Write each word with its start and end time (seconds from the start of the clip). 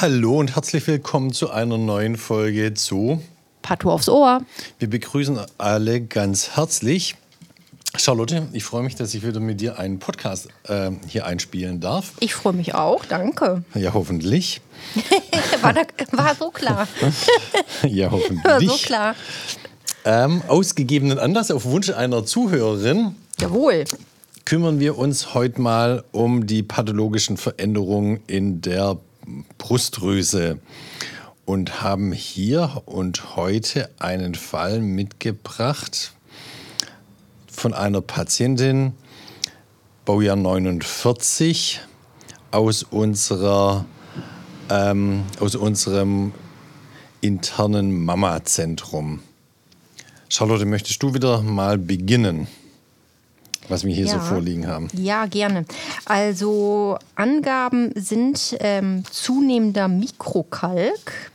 Hallo 0.00 0.38
und 0.38 0.54
herzlich 0.54 0.86
willkommen 0.86 1.30
zu 1.32 1.50
einer 1.50 1.76
neuen 1.76 2.16
Folge 2.16 2.72
zu 2.72 3.22
Patho 3.60 3.92
aufs 3.92 4.08
Ohr. 4.08 4.40
Wir 4.78 4.88
begrüßen 4.88 5.38
alle 5.58 6.00
ganz 6.00 6.56
herzlich. 6.56 7.16
Charlotte, 7.96 8.48
ich 8.52 8.64
freue 8.64 8.82
mich, 8.82 8.94
dass 8.94 9.12
ich 9.12 9.26
wieder 9.26 9.40
mit 9.40 9.60
dir 9.60 9.78
einen 9.78 9.98
Podcast 9.98 10.48
äh, 10.68 10.90
hier 11.06 11.26
einspielen 11.26 11.80
darf. 11.80 12.12
Ich 12.20 12.34
freue 12.34 12.54
mich 12.54 12.74
auch, 12.74 13.04
danke. 13.04 13.62
Ja, 13.74 13.92
hoffentlich. 13.92 14.62
war, 15.60 15.74
da, 15.74 15.82
war 16.12 16.34
so 16.34 16.50
klar. 16.50 16.88
ja, 17.82 18.10
hoffentlich. 18.10 18.44
War 18.44 18.60
so 18.60 18.76
klar. 18.78 19.14
Ähm, 20.04 20.42
ausgegebenen 20.48 21.18
Anlass 21.18 21.50
auf 21.50 21.64
Wunsch 21.64 21.90
einer 21.90 22.24
Zuhörerin. 22.24 23.16
Jawohl. 23.38 23.84
Kümmern 24.44 24.80
wir 24.80 24.96
uns 24.98 25.34
heute 25.34 25.60
mal 25.60 26.04
um 26.12 26.46
die 26.46 26.62
pathologischen 26.62 27.36
Veränderungen 27.36 28.20
in 28.26 28.62
der 28.62 28.96
Brustdrüse 29.58 30.58
und 31.44 31.82
haben 31.82 32.12
hier 32.12 32.82
und 32.86 33.36
heute 33.36 33.90
einen 33.98 34.34
Fall 34.34 34.80
mitgebracht 34.80 36.12
von 37.50 37.74
einer 37.74 38.00
Patientin, 38.00 38.94
Baujahr 40.04 40.36
49, 40.36 41.80
aus, 42.50 42.82
unserer, 42.84 43.84
ähm, 44.70 45.24
aus 45.40 45.54
unserem 45.54 46.32
internen 47.20 48.04
Mama-Zentrum. 48.04 49.20
Charlotte, 50.30 50.64
möchtest 50.64 51.02
du 51.02 51.12
wieder 51.12 51.42
mal 51.42 51.76
beginnen? 51.76 52.46
was 53.68 53.84
wir 53.84 53.94
hier 53.94 54.06
ja. 54.06 54.14
so 54.14 54.18
vorliegen 54.18 54.66
haben. 54.66 54.88
Ja, 54.94 55.26
gerne. 55.26 55.64
Also 56.04 56.98
Angaben 57.14 57.92
sind 57.94 58.56
ähm, 58.58 59.04
zunehmender 59.08 59.86
Mikrokalk 59.86 61.30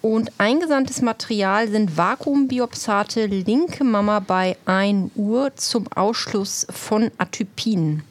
und 0.00 0.32
eingesandtes 0.38 1.02
Material 1.02 1.68
sind 1.68 1.96
Vakuumbiopsate 1.96 3.26
linke 3.26 3.84
Mama 3.84 4.20
bei 4.20 4.56
1 4.64 5.10
Uhr 5.16 5.54
zum 5.56 5.86
Ausschluss 5.92 6.66
von 6.70 7.10
Atypien. 7.18 8.02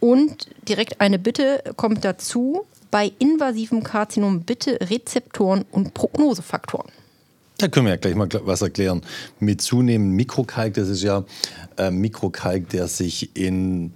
Und 0.00 0.48
direkt 0.68 1.00
eine 1.00 1.18
Bitte 1.18 1.64
kommt 1.76 2.04
dazu, 2.04 2.66
bei 2.90 3.10
invasivem 3.18 3.82
Karzinom 3.82 4.42
bitte 4.42 4.78
Rezeptoren 4.80 5.64
und 5.72 5.94
Prognosefaktoren. 5.94 6.92
Da 7.58 7.68
können 7.68 7.86
wir 7.86 7.92
ja 7.92 7.98
gleich 7.98 8.16
mal 8.16 8.28
was 8.44 8.62
erklären. 8.62 9.02
Mit 9.38 9.62
zunehmendem 9.62 10.16
Mikrokalk, 10.16 10.74
das 10.74 10.88
ist 10.88 11.02
ja 11.02 11.24
äh, 11.76 11.90
Mikrokalk, 11.90 12.68
der 12.70 12.88
sich 12.88 13.36
in 13.36 13.92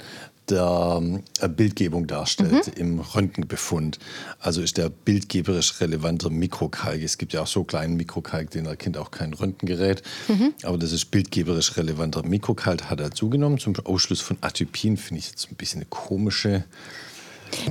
der 0.48 1.20
äh, 1.40 1.48
Bildgebung 1.48 2.06
darstellt, 2.06 2.68
mhm. 2.68 2.72
im 2.80 3.00
Röntgenbefund. 3.00 3.98
Also 4.38 4.62
ist 4.62 4.76
der 4.78 4.88
bildgeberisch 4.88 5.80
relevante 5.80 6.30
Mikrokalk. 6.30 7.02
Es 7.02 7.18
gibt 7.18 7.32
ja 7.32 7.42
auch 7.42 7.46
so 7.46 7.64
kleinen 7.64 7.96
Mikrokalk, 7.96 8.50
den 8.50 8.66
erkennt 8.66 8.96
auch 8.96 9.10
kein 9.10 9.34
Röntgengerät. 9.34 10.02
Mhm. 10.28 10.54
Aber 10.62 10.78
das 10.78 10.92
ist 10.92 11.06
bildgeberisch 11.10 11.76
relevanter 11.76 12.22
Mikrokalk, 12.22 12.84
hat 12.88 13.00
er 13.00 13.10
zugenommen. 13.10 13.58
Zum 13.58 13.74
Ausschluss 13.84 14.20
von 14.20 14.38
Atypien 14.40 14.96
finde 14.96 15.20
ich 15.20 15.30
jetzt 15.30 15.50
ein 15.50 15.56
bisschen 15.56 15.80
eine 15.80 15.86
komische 15.90 16.64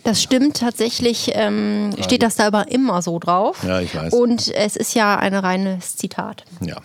das 0.03 0.21
stimmt 0.21 0.57
tatsächlich, 0.57 1.31
ähm, 1.33 1.91
steht 2.01 2.23
das 2.23 2.35
da 2.35 2.47
aber 2.47 2.71
immer 2.71 3.01
so 3.01 3.19
drauf. 3.19 3.63
Ja, 3.63 3.79
ich 3.79 3.95
weiß. 3.95 4.13
Und 4.13 4.53
es 4.53 4.75
ist 4.75 4.93
ja 4.93 5.17
ein 5.17 5.33
reines 5.33 5.95
Zitat. 5.95 6.45
Ja, 6.61 6.77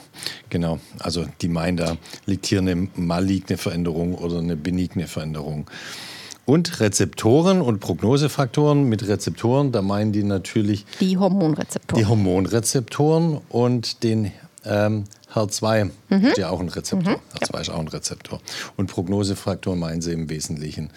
genau. 0.51 0.79
Also 0.99 1.27
die 1.41 1.49
meinen, 1.49 1.77
da 1.77 1.97
liegt 2.27 2.47
hier 2.47 2.61
eine 2.61 2.89
maligne 2.95 3.57
Veränderung 3.57 4.15
oder 4.15 4.39
eine 4.39 4.57
benigne 4.57 5.07
Veränderung. 5.07 5.67
Und 6.45 6.81
Rezeptoren 6.81 7.61
und 7.61 7.79
Prognosefaktoren. 7.81 8.89
Mit 8.89 9.07
Rezeptoren, 9.07 9.71
da 9.71 9.81
meinen 9.81 10.13
die 10.13 10.25
natürlich 10.25 10.85
die 11.01 11.17
Hormonrezeptoren. 11.17 12.03
Die 12.03 12.09
Hormonrezeptoren 12.09 13.41
und 13.49 14.03
den 14.03 14.33
ähm, 14.65 15.05
HER2 15.33 15.91
mhm. 16.09 16.25
ist 16.27 16.39
ja 16.39 16.51
auch 16.51 16.61
ein 16.61 16.69
Rezeptor. 16.69 17.13
Mhm. 17.13 17.39
HER2 17.39 17.61
ist 17.61 17.71
auch 17.71 17.79
ein 17.79 17.89
Rezeptor. 17.89 18.41
Und 18.77 18.91
Prognosefaktoren 18.91 19.79
meinen 19.79 20.03
sie 20.03 20.13
im 20.13 20.29
Wesentlichen 20.29 20.91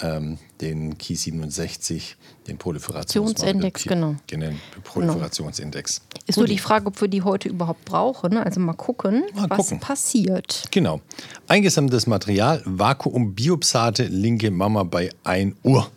ähm, 0.00 0.38
den 0.60 0.96
Ki67, 0.96 2.14
den 2.46 2.58
Proliferationsindex, 2.58 3.84
genau. 3.84 4.16
Genannt 4.26 4.58
Proliferationsindex. 4.84 6.00
Genau. 6.00 6.22
Ist 6.26 6.38
nur 6.38 6.46
die 6.46 6.58
Frage, 6.58 6.86
ob 6.86 7.00
wir 7.00 7.08
die 7.08 7.22
heute 7.22 7.48
überhaupt 7.48 7.84
brauchen. 7.84 8.36
Also 8.36 8.60
mal 8.60 8.72
gucken, 8.74 9.24
mal 9.34 9.48
was 9.50 9.58
gucken. 9.58 9.80
passiert. 9.80 10.64
Genau. 10.70 11.00
Eingesammeltes 11.48 12.06
Material, 12.06 12.62
Vakuumbiopsate, 12.64 14.04
linke 14.04 14.50
Mama 14.50 14.82
bei 14.82 15.10
1 15.24 15.54
Uhr. 15.62 15.90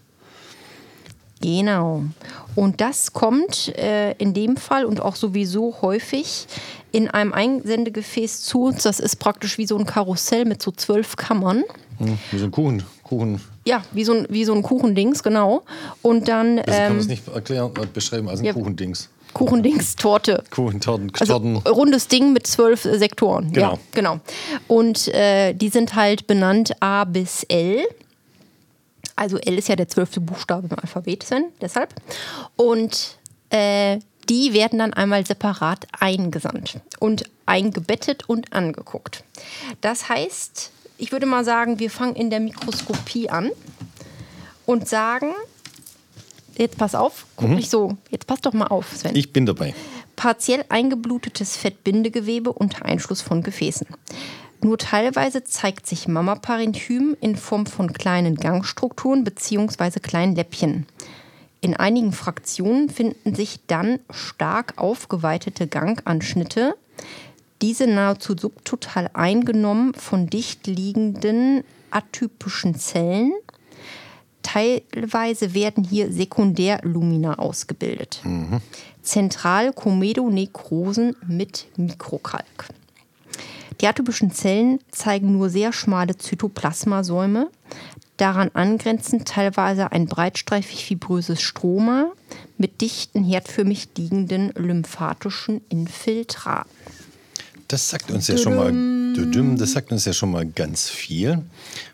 Genau. 1.41 2.03
Und 2.55 2.81
das 2.81 3.13
kommt 3.13 3.69
äh, 3.77 4.11
in 4.13 4.33
dem 4.33 4.57
Fall 4.57 4.85
und 4.85 5.01
auch 5.01 5.15
sowieso 5.15 5.81
häufig 5.81 6.47
in 6.91 7.07
einem 7.07 7.33
Einsendegefäß 7.33 8.41
zu 8.41 8.63
uns. 8.63 8.83
Das 8.83 8.99
ist 8.99 9.17
praktisch 9.17 9.57
wie 9.57 9.65
so 9.65 9.77
ein 9.77 9.85
Karussell 9.85 10.45
mit 10.45 10.61
so 10.61 10.71
zwölf 10.71 11.15
Kammern. 11.15 11.63
Hm, 11.97 12.17
wie 12.31 12.39
so 12.39 12.45
ein 12.45 12.51
Kuchen. 12.51 12.83
Kuchen. 13.03 13.41
Ja, 13.69 13.83
wie 13.91 14.03
so 14.03 14.13
ein, 14.13 14.25
wie 14.29 14.45
so 14.45 14.53
ein 14.55 14.63
Kuchendings, 14.63 15.21
genau. 15.21 15.61
Und 16.01 16.27
dann. 16.27 16.57
Also 16.57 16.71
ähm, 16.71 16.77
kann 16.77 16.91
man 16.93 16.97
es 16.97 17.07
nicht 17.07 17.27
erklären, 17.27 17.71
äh, 17.79 17.85
beschreiben, 17.85 18.27
also 18.27 18.41
ein 18.41 18.45
ja, 18.47 18.53
Kuchendings. 18.53 19.09
Kuchendings, 19.33 19.95
Torte. 19.95 20.43
Kuchentorten, 20.49 21.11
also 21.19 21.35
rundes 21.35 22.07
Ding 22.07 22.33
mit 22.33 22.47
zwölf 22.47 22.81
Sektoren. 22.81 23.53
Genau. 23.53 23.73
Ja, 23.73 23.79
genau. 23.91 24.19
Und 24.67 25.07
äh, 25.09 25.53
die 25.53 25.69
sind 25.69 25.93
halt 25.93 26.25
benannt 26.25 26.71
A 26.79 27.03
bis 27.03 27.43
L. 27.43 27.85
Also 29.15 29.37
L 29.37 29.59
ist 29.59 29.67
ja 29.67 29.75
der 29.75 29.87
zwölfte 29.87 30.19
Buchstabe 30.19 30.67
im 30.67 30.79
Alphabet, 30.79 31.21
Sven, 31.21 31.45
deshalb. 31.61 31.93
Und 32.55 33.19
äh, 33.51 33.99
die 34.29 34.53
werden 34.53 34.79
dann 34.79 34.93
einmal 34.93 35.27
separat 35.27 35.85
eingesandt 35.99 36.79
und 36.97 37.25
eingebettet 37.45 38.27
und 38.27 38.51
angeguckt. 38.51 39.23
Das 39.81 40.09
heißt, 40.09 40.71
ich 40.99 41.11
würde 41.11 41.25
mal 41.25 41.45
sagen, 41.45 41.79
wir 41.79 41.89
fangen 41.89 42.15
in 42.15 42.29
der 42.29 42.39
Mikroskopie 42.39 43.29
an 43.29 43.51
und 44.65 44.87
sagen, 44.87 45.31
jetzt 46.57 46.77
pass 46.77 46.93
auf, 46.93 47.25
guck 47.35 47.49
mhm. 47.49 47.55
nicht 47.55 47.69
so, 47.69 47.97
jetzt 48.09 48.27
pass 48.27 48.41
doch 48.41 48.53
mal 48.53 48.67
auf, 48.67 48.95
Sven. 48.95 49.15
Ich 49.15 49.33
bin 49.33 49.45
dabei. 49.45 49.73
Partiell 50.15 50.65
eingeblutetes 50.67 51.55
Fettbindegewebe 51.55 52.51
unter 52.51 52.85
Einschluss 52.85 53.21
von 53.21 53.41
Gefäßen. 53.41 53.87
Nur 54.61 54.77
teilweise 54.77 55.45
zeigt 55.45 55.87
sich 55.87 56.09
Mammaparenchym 56.09 57.15
in 57.21 57.37
Form 57.37 57.65
von 57.65 57.93
kleinen 57.93 58.35
Gangstrukturen 58.35 59.23
bzw. 59.23 60.01
kleinen 60.01 60.35
Läppchen. 60.35 60.85
In 61.61 61.77
einigen 61.77 62.11
Fraktionen 62.11 62.89
finden 62.89 63.35
sich 63.35 63.61
dann 63.67 63.99
stark 64.09 64.73
aufgeweitete 64.75 65.67
Ganganschnitte, 65.67 66.75
diese 67.61 67.87
nahezu 67.87 68.35
subtotal 68.37 69.09
eingenommen 69.13 69.93
von 69.93 70.27
dicht 70.27 70.67
liegenden 70.67 71.63
atypischen 71.91 72.75
Zellen. 72.75 73.33
Teilweise 74.43 75.53
werden 75.53 75.83
hier 75.83 76.11
Sekundärlumina 76.11 77.37
ausgebildet. 77.37 78.21
Mhm. 78.23 78.61
Zentral 79.01 79.73
Komedonekrosen 79.73 81.15
mit 81.27 81.67
Mikrokalk. 81.77 82.67
Die 83.81 83.87
atypischen 83.87 84.31
Zellen 84.31 84.79
zeigen 84.91 85.31
nur 85.31 85.49
sehr 85.49 85.71
schmale 85.71 86.17
Zytoplasmasäume, 86.17 87.49
daran 88.17 88.49
angrenzend 88.53 89.27
teilweise 89.27 89.91
ein 89.91 90.05
breitstreifig 90.05 90.85
fibröses 90.85 91.41
Stroma 91.41 92.11
mit 92.57 92.81
dichten 92.81 93.23
herdförmig 93.23 93.89
liegenden 93.97 94.51
lymphatischen 94.55 95.61
Infiltraten. 95.69 96.69
Das 97.69 97.87
sagt 97.89 98.11
uns 98.11 98.27
ja 98.27 98.37
schon 98.37 98.55
mal 98.55 98.73
das 99.57 99.71
sagt 99.71 99.91
uns 99.91 100.05
ja 100.05 100.13
schon 100.13 100.31
mal 100.31 100.45
ganz 100.45 100.89
viel. 100.89 101.43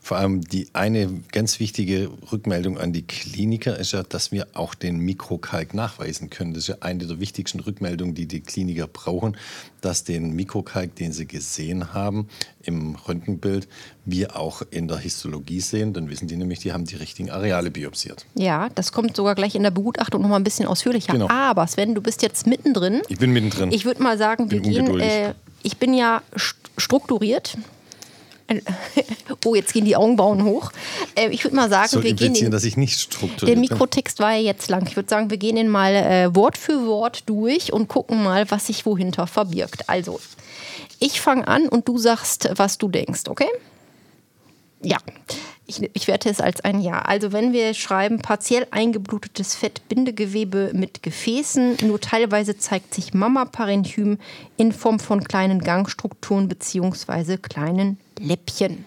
Vor 0.01 0.17
allem 0.17 0.41
die 0.41 0.67
eine 0.73 1.09
ganz 1.31 1.59
wichtige 1.59 2.09
Rückmeldung 2.31 2.77
an 2.77 2.93
die 2.93 3.01
Kliniker 3.01 3.77
ist 3.77 3.93
ja, 3.93 4.03
dass 4.03 4.31
wir 4.31 4.47
auch 4.53 4.75
den 4.75 4.99
Mikrokalk 4.99 5.73
nachweisen 5.73 6.29
können. 6.29 6.53
Das 6.53 6.63
ist 6.63 6.67
ja 6.67 6.75
eine 6.81 7.05
der 7.05 7.19
wichtigsten 7.19 7.59
Rückmeldungen, 7.59 8.15
die 8.15 8.27
die 8.27 8.41
Kliniker 8.41 8.87
brauchen, 8.87 9.37
dass 9.81 10.03
den 10.03 10.35
Mikrokalk, 10.35 10.95
den 10.95 11.11
sie 11.11 11.25
gesehen 11.25 11.93
haben 11.93 12.27
im 12.63 12.95
Röntgenbild, 12.95 13.67
wir 14.05 14.35
auch 14.37 14.61
in 14.69 14.87
der 14.87 14.97
Histologie 14.97 15.61
sehen. 15.61 15.93
Dann 15.93 16.09
wissen 16.09 16.27
die 16.27 16.35
nämlich, 16.35 16.59
die 16.59 16.73
haben 16.73 16.85
die 16.85 16.95
richtigen 16.95 17.31
Areale 17.31 17.71
biopsiert. 17.71 18.25
Ja, 18.35 18.69
das 18.75 18.91
kommt 18.91 19.15
sogar 19.15 19.35
gleich 19.35 19.55
in 19.55 19.63
der 19.63 19.71
Begutachtung 19.71 20.21
noch 20.21 20.29
mal 20.29 20.37
ein 20.37 20.43
bisschen 20.43 20.67
ausführlicher. 20.67 21.13
Genau. 21.13 21.29
Aber 21.29 21.65
Sven, 21.67 21.95
du 21.95 22.01
bist 22.01 22.21
jetzt 22.21 22.45
mittendrin. 22.45 23.01
Ich 23.09 23.17
bin 23.17 23.31
mittendrin. 23.31 23.71
Ich 23.71 23.85
würde 23.85 24.03
mal 24.03 24.17
sagen, 24.17 24.51
wir 24.51 24.59
gehen. 24.59 24.99
Äh, 24.99 25.33
ich 25.65 25.77
bin 25.77 25.93
ja 25.93 26.21
strukturiert. 26.77 27.57
Oh, 29.43 29.55
jetzt 29.55 29.73
gehen 29.73 29.85
die 29.85 29.95
Augenbrauen 29.95 30.43
hoch. 30.43 30.71
Äh, 31.15 31.29
ich 31.29 31.43
würde 31.43 31.55
mal 31.55 31.69
sagen, 31.69 31.89
Soll 31.89 32.03
wir 32.03 32.13
gehen. 32.13 32.33
Den, 32.33 32.51
dass 32.51 32.63
ich 32.63 32.77
nicht 32.77 32.99
strukturiert 32.99 33.47
Der 33.47 33.57
Mikrotext 33.57 34.19
war 34.19 34.33
ja 34.33 34.41
jetzt 34.41 34.69
lang. 34.69 34.85
Ich 34.87 34.95
würde 34.95 35.09
sagen, 35.09 35.31
wir 35.31 35.37
gehen 35.37 35.55
den 35.55 35.67
mal 35.67 35.93
äh, 35.93 36.35
Wort 36.35 36.57
für 36.57 36.85
Wort 36.85 37.23
durch 37.27 37.73
und 37.73 37.87
gucken 37.87 38.23
mal, 38.23 38.49
was 38.51 38.67
sich 38.67 38.85
wohinter 38.85 39.25
verbirgt. 39.25 39.89
Also, 39.89 40.19
ich 40.99 41.21
fange 41.21 41.47
an 41.47 41.67
und 41.67 41.87
du 41.87 41.97
sagst, 41.97 42.49
was 42.55 42.77
du 42.77 42.87
denkst, 42.87 43.23
okay? 43.27 43.49
Ja. 44.85 44.97
Ich, 45.67 45.81
ich, 45.93 46.07
werte 46.07 46.29
es 46.29 46.41
als 46.41 46.61
ein 46.61 46.79
Ja. 46.79 46.99
Also 47.01 47.31
wenn 47.31 47.51
wir 47.51 47.73
schreiben, 47.73 48.19
partiell 48.19 48.67
eingeblutetes 48.69 49.55
Fettbindegewebe 49.55 50.71
mit 50.73 51.01
Gefäßen, 51.01 51.77
nur 51.83 51.99
teilweise 51.99 52.55
zeigt 52.57 52.93
sich 52.93 53.15
Mammaparenchym 53.15 54.19
in 54.57 54.71
Form 54.71 54.99
von 54.99 55.23
kleinen 55.23 55.61
Gangstrukturen 55.61 56.47
bzw. 56.47 57.37
kleinen 57.37 57.97
Läppchen. 58.19 58.85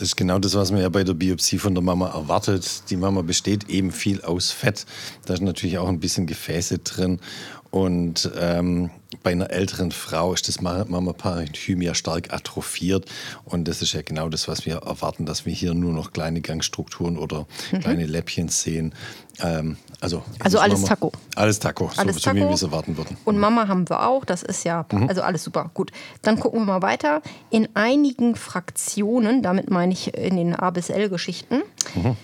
Das 0.00 0.08
ist 0.08 0.16
genau 0.16 0.38
das, 0.38 0.54
was 0.54 0.72
man 0.72 0.80
ja 0.80 0.88
bei 0.88 1.04
der 1.04 1.12
Biopsie 1.12 1.58
von 1.58 1.74
der 1.74 1.82
Mama 1.82 2.08
erwartet. 2.08 2.84
Die 2.88 2.96
Mama 2.96 3.20
besteht 3.20 3.68
eben 3.68 3.92
viel 3.92 4.22
aus 4.22 4.50
Fett. 4.50 4.86
Da 5.26 5.34
ist 5.34 5.42
natürlich 5.42 5.76
auch 5.76 5.88
ein 5.88 6.00
bisschen 6.00 6.26
Gefäße 6.26 6.78
drin. 6.78 7.20
Und 7.70 8.30
ähm, 8.40 8.90
bei 9.22 9.32
einer 9.32 9.50
älteren 9.50 9.92
Frau 9.92 10.32
ist 10.32 10.48
das 10.48 10.60
Mammaparenchym 10.60 11.82
ja 11.82 11.94
stark 11.94 12.32
atrophiert. 12.32 13.06
Und 13.44 13.68
das 13.68 13.82
ist 13.82 13.92
ja 13.92 14.02
genau 14.02 14.28
das, 14.28 14.48
was 14.48 14.66
wir 14.66 14.76
erwarten, 14.78 15.26
dass 15.26 15.46
wir 15.46 15.52
hier 15.52 15.74
nur 15.74 15.92
noch 15.92 16.12
kleine 16.12 16.40
Gangstrukturen 16.40 17.16
oder 17.16 17.46
mhm. 17.70 17.80
kleine 17.80 18.06
Läppchen 18.06 18.48
sehen. 18.48 18.94
Ähm, 19.40 19.76
also, 20.00 20.22
also 20.38 20.58
alles 20.58 20.84
Taco. 20.84 21.12
Alles 21.36 21.58
Taco, 21.58 21.90
alles 21.96 22.16
so, 22.16 22.20
Taco. 22.20 22.38
so 22.38 22.44
wie 22.44 22.48
wir 22.48 22.54
es 22.54 22.62
erwarten 22.62 22.96
würden. 22.96 23.16
Und 23.24 23.38
Mama 23.38 23.68
haben 23.68 23.88
wir 23.88 24.06
auch, 24.06 24.24
das 24.24 24.42
ist 24.42 24.64
ja, 24.64 24.86
mhm. 24.90 25.08
also 25.08 25.22
alles 25.22 25.44
super. 25.44 25.70
Gut, 25.74 25.92
dann 26.22 26.38
gucken 26.38 26.60
wir 26.60 26.66
mal 26.66 26.82
weiter. 26.82 27.22
In 27.50 27.68
einigen 27.74 28.34
Fraktionen, 28.34 29.42
damit 29.42 29.70
meine 29.70 29.89
ich 29.90 30.14
in 30.14 30.36
den 30.36 30.54
A 30.54 30.70
bis 30.70 30.90
L-Geschichten, 30.90 31.62
mhm. 31.94 32.16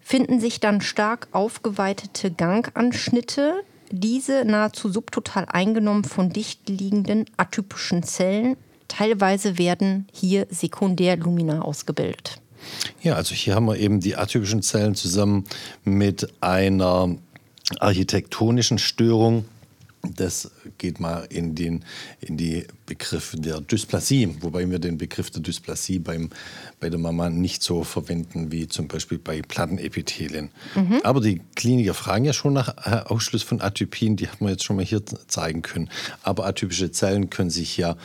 finden 0.00 0.40
sich 0.40 0.60
dann 0.60 0.80
stark 0.80 1.28
aufgeweitete 1.32 2.30
Ganganschnitte, 2.30 3.62
diese 3.90 4.44
nahezu 4.44 4.88
subtotal 4.90 5.46
eingenommen 5.46 6.04
von 6.04 6.30
dicht 6.30 6.68
liegenden 6.68 7.26
atypischen 7.36 8.02
Zellen. 8.02 8.56
Teilweise 8.88 9.58
werden 9.58 10.08
hier 10.12 10.46
Sekundärlumina 10.50 11.62
ausgebildet. 11.62 12.40
Ja, 13.02 13.14
also 13.14 13.34
hier 13.34 13.54
haben 13.54 13.66
wir 13.66 13.78
eben 13.78 14.00
die 14.00 14.16
atypischen 14.16 14.62
Zellen 14.62 14.94
zusammen 14.94 15.44
mit 15.84 16.28
einer 16.40 17.16
architektonischen 17.80 18.78
Störung 18.78 19.44
das 20.14 20.50
geht 20.78 21.00
mal 21.00 21.26
in, 21.30 21.54
den, 21.54 21.84
in 22.20 22.36
die 22.36 22.66
Begriffe 22.86 23.36
der 23.36 23.60
Dysplasie, 23.60 24.36
wobei 24.40 24.68
wir 24.70 24.78
den 24.78 24.98
Begriff 24.98 25.30
der 25.30 25.42
Dysplasie 25.42 25.98
beim, 25.98 26.30
bei 26.80 26.90
der 26.90 26.98
Mama 26.98 27.30
nicht 27.30 27.62
so 27.62 27.84
verwenden 27.84 28.52
wie 28.52 28.68
zum 28.68 28.88
Beispiel 28.88 29.18
bei 29.18 29.42
Plattenepithelien. 29.42 30.50
Mhm. 30.74 31.00
Aber 31.02 31.20
die 31.20 31.40
Kliniker 31.54 31.94
fragen 31.94 32.24
ja 32.24 32.32
schon 32.32 32.52
nach 32.52 32.76
äh, 32.86 33.02
Ausschluss 33.06 33.42
von 33.42 33.60
Atypien, 33.60 34.16
die 34.16 34.28
hat 34.28 34.40
man 34.40 34.50
jetzt 34.50 34.64
schon 34.64 34.76
mal 34.76 34.84
hier 34.84 35.02
zeigen 35.26 35.62
können. 35.62 35.90
Aber 36.22 36.46
atypische 36.46 36.90
Zellen 36.90 37.30
können 37.30 37.50
sich 37.50 37.76
ja 37.76 37.96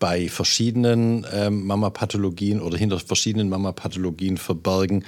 bei 0.00 0.28
verschiedenen 0.28 1.26
ähm, 1.32 1.66
Mammapathologien 1.66 2.60
oder 2.60 2.76
hinter 2.76 2.98
verschiedenen 2.98 3.48
Mammapathologien 3.50 4.38
verbergen. 4.38 5.04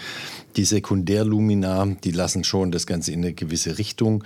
Die 0.56 0.65
Sekundärlumina, 0.65 1.97
die 2.05 2.12
lassen 2.12 2.44
schon 2.44 2.71
das 2.71 2.87
Ganze 2.87 3.11
in 3.11 3.21
eine 3.21 3.33
gewisse 3.33 3.79
Richtung 3.79 4.23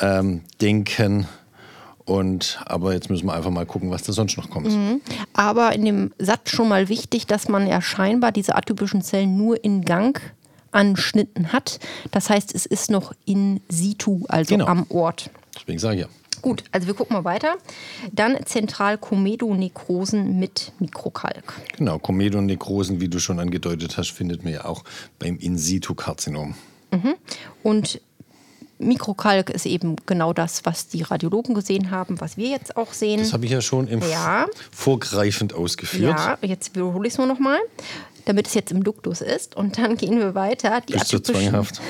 ähm, 0.00 0.40
denken. 0.60 1.28
Und, 2.08 2.58
aber 2.64 2.94
jetzt 2.94 3.10
müssen 3.10 3.26
wir 3.26 3.34
einfach 3.34 3.50
mal 3.50 3.66
gucken, 3.66 3.90
was 3.90 4.02
da 4.02 4.14
sonst 4.14 4.38
noch 4.38 4.48
kommt. 4.48 4.68
Mhm. 4.68 5.02
Aber 5.34 5.74
in 5.74 5.84
dem 5.84 6.14
Satz 6.18 6.50
schon 6.50 6.66
mal 6.66 6.88
wichtig, 6.88 7.26
dass 7.26 7.48
man 7.48 7.66
ja 7.66 7.82
scheinbar 7.82 8.32
diese 8.32 8.54
atypischen 8.54 9.02
Zellen 9.02 9.36
nur 9.36 9.62
in 9.62 9.84
Gang 9.84 10.18
anschnitten 10.72 11.52
hat. 11.52 11.78
Das 12.10 12.30
heißt, 12.30 12.54
es 12.54 12.64
ist 12.64 12.90
noch 12.90 13.12
in 13.26 13.60
situ, 13.68 14.24
also 14.28 14.54
genau. 14.54 14.66
am 14.66 14.86
Ort. 14.88 15.28
Deswegen 15.54 15.78
sage 15.78 15.96
ich 15.96 16.00
ja. 16.02 16.08
Gut, 16.40 16.64
also 16.72 16.86
wir 16.86 16.94
gucken 16.94 17.14
mal 17.14 17.24
weiter. 17.24 17.56
Dann 18.12 18.38
Zentralkomedonekrosen 18.42 20.38
mit 20.38 20.72
Mikrokalk. 20.78 21.60
Genau, 21.76 21.98
Komedonekrosen, 21.98 23.02
wie 23.02 23.08
du 23.08 23.18
schon 23.18 23.38
angedeutet 23.38 23.98
hast, 23.98 24.12
findet 24.12 24.44
man 24.44 24.54
ja 24.54 24.64
auch 24.64 24.84
beim 25.18 25.36
In-situ-Karzinom. 25.36 26.54
Mhm. 26.90 27.14
Und 27.62 28.00
Mikrokalk 28.78 29.50
ist 29.50 29.66
eben 29.66 29.96
genau 30.06 30.32
das, 30.32 30.64
was 30.64 30.88
die 30.88 31.02
Radiologen 31.02 31.54
gesehen 31.54 31.90
haben, 31.90 32.20
was 32.20 32.36
wir 32.36 32.48
jetzt 32.48 32.76
auch 32.76 32.92
sehen. 32.92 33.18
Das 33.18 33.32
habe 33.32 33.44
ich 33.44 33.50
ja 33.50 33.60
schon 33.60 33.88
im 33.88 34.00
ja. 34.00 34.46
vorgreifend 34.70 35.52
ausgeführt. 35.52 36.18
Ja, 36.18 36.38
jetzt 36.42 36.74
wiederhole 36.74 37.06
ich 37.08 37.14
es 37.14 37.18
nur 37.18 37.26
noch 37.26 37.40
mal, 37.40 37.58
damit 38.24 38.46
es 38.46 38.54
jetzt 38.54 38.70
im 38.70 38.84
Duktus 38.84 39.20
ist. 39.20 39.56
Und 39.56 39.78
dann 39.78 39.96
gehen 39.96 40.18
wir 40.18 40.34
weiter. 40.34 40.80
Die 40.80 40.92
Bist 40.92 41.12
du 41.12 41.18
zwanghaft? 41.18 41.80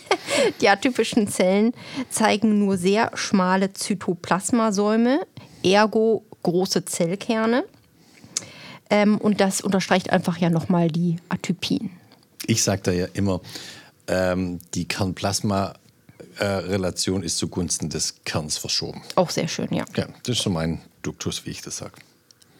die 0.60 0.68
atypischen 0.68 1.28
Zellen 1.28 1.72
zeigen 2.10 2.58
nur 2.58 2.76
sehr 2.76 3.10
schmale 3.14 3.72
Zytoplasmasäume, 3.72 5.20
ergo 5.62 6.24
große 6.42 6.84
Zellkerne. 6.84 7.64
Ähm, 8.90 9.16
und 9.16 9.40
das 9.40 9.62
unterstreicht 9.62 10.10
einfach 10.10 10.36
ja 10.36 10.50
nochmal 10.50 10.88
die 10.88 11.16
Atypien. 11.30 11.90
Ich 12.46 12.62
sage 12.62 12.82
da 12.82 12.92
ja 12.92 13.06
immer, 13.14 13.40
ähm, 14.06 14.58
die 14.74 14.86
Kernplasma 14.86 15.74
äh, 16.38 16.44
Relation 16.44 17.22
ist 17.22 17.38
zugunsten 17.38 17.90
des 17.90 18.16
Kerns 18.24 18.58
verschoben. 18.58 19.02
Auch 19.16 19.30
sehr 19.30 19.48
schön, 19.48 19.68
ja. 19.70 19.84
Ja, 19.96 20.06
das 20.24 20.36
ist 20.36 20.42
so 20.42 20.50
mein 20.50 20.80
Duktus, 21.02 21.46
wie 21.46 21.50
ich 21.50 21.62
das 21.62 21.78
sage. 21.78 21.94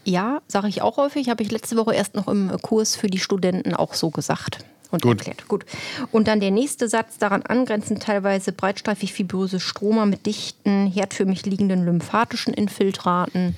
Ja, 0.04 0.40
sage 0.48 0.68
ich 0.68 0.82
auch 0.82 0.96
häufig. 0.96 1.28
Habe 1.28 1.42
ich 1.42 1.50
letzte 1.50 1.76
Woche 1.76 1.94
erst 1.94 2.14
noch 2.14 2.28
im 2.28 2.50
Kurs 2.60 2.94
für 2.94 3.08
die 3.08 3.18
Studenten 3.18 3.74
auch 3.74 3.94
so 3.94 4.10
gesagt 4.10 4.58
und 4.90 5.02
Gut. 5.02 5.18
erklärt. 5.18 5.48
Gut. 5.48 5.64
Und 6.12 6.28
dann 6.28 6.40
der 6.40 6.50
nächste 6.50 6.88
Satz, 6.88 7.18
daran 7.18 7.42
angrenzend 7.42 8.02
teilweise 8.02 8.52
breitstreifig 8.52 9.12
fibröse 9.12 9.60
Stroma 9.60 10.06
mit 10.06 10.26
dichten, 10.26 10.86
herdförmig 10.86 11.46
liegenden 11.46 11.84
lymphatischen 11.84 12.54
Infiltraten 12.54 13.54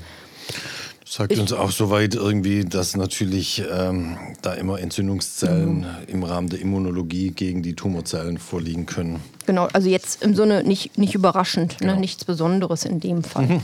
Sagt 1.09 1.31
ich 1.31 1.39
uns 1.39 1.53
auch 1.53 1.71
soweit 1.71 2.17
irgendwie, 2.17 2.65
dass 2.65 2.97
natürlich 2.97 3.63
ähm, 3.71 4.19
da 4.43 4.55
immer 4.55 4.81
Entzündungszellen 4.81 5.79
mhm. 5.79 5.87
im 6.09 6.25
Rahmen 6.25 6.49
der 6.49 6.61
Immunologie 6.61 7.31
gegen 7.31 7.63
die 7.63 7.77
Tumorzellen 7.77 8.39
vorliegen 8.39 8.87
können. 8.87 9.21
Genau, 9.47 9.69
also 9.73 9.89
jetzt 9.89 10.25
im 10.25 10.35
Sinne 10.35 10.65
nicht, 10.65 10.99
nicht 10.99 11.15
überraschend, 11.15 11.75
ne? 11.75 11.77
genau. 11.79 11.95
ne? 11.95 12.01
nichts 12.01 12.25
Besonderes 12.25 12.85
in 12.85 12.99
dem 12.99 13.23
Fall. 13.23 13.47
Mhm. 13.47 13.61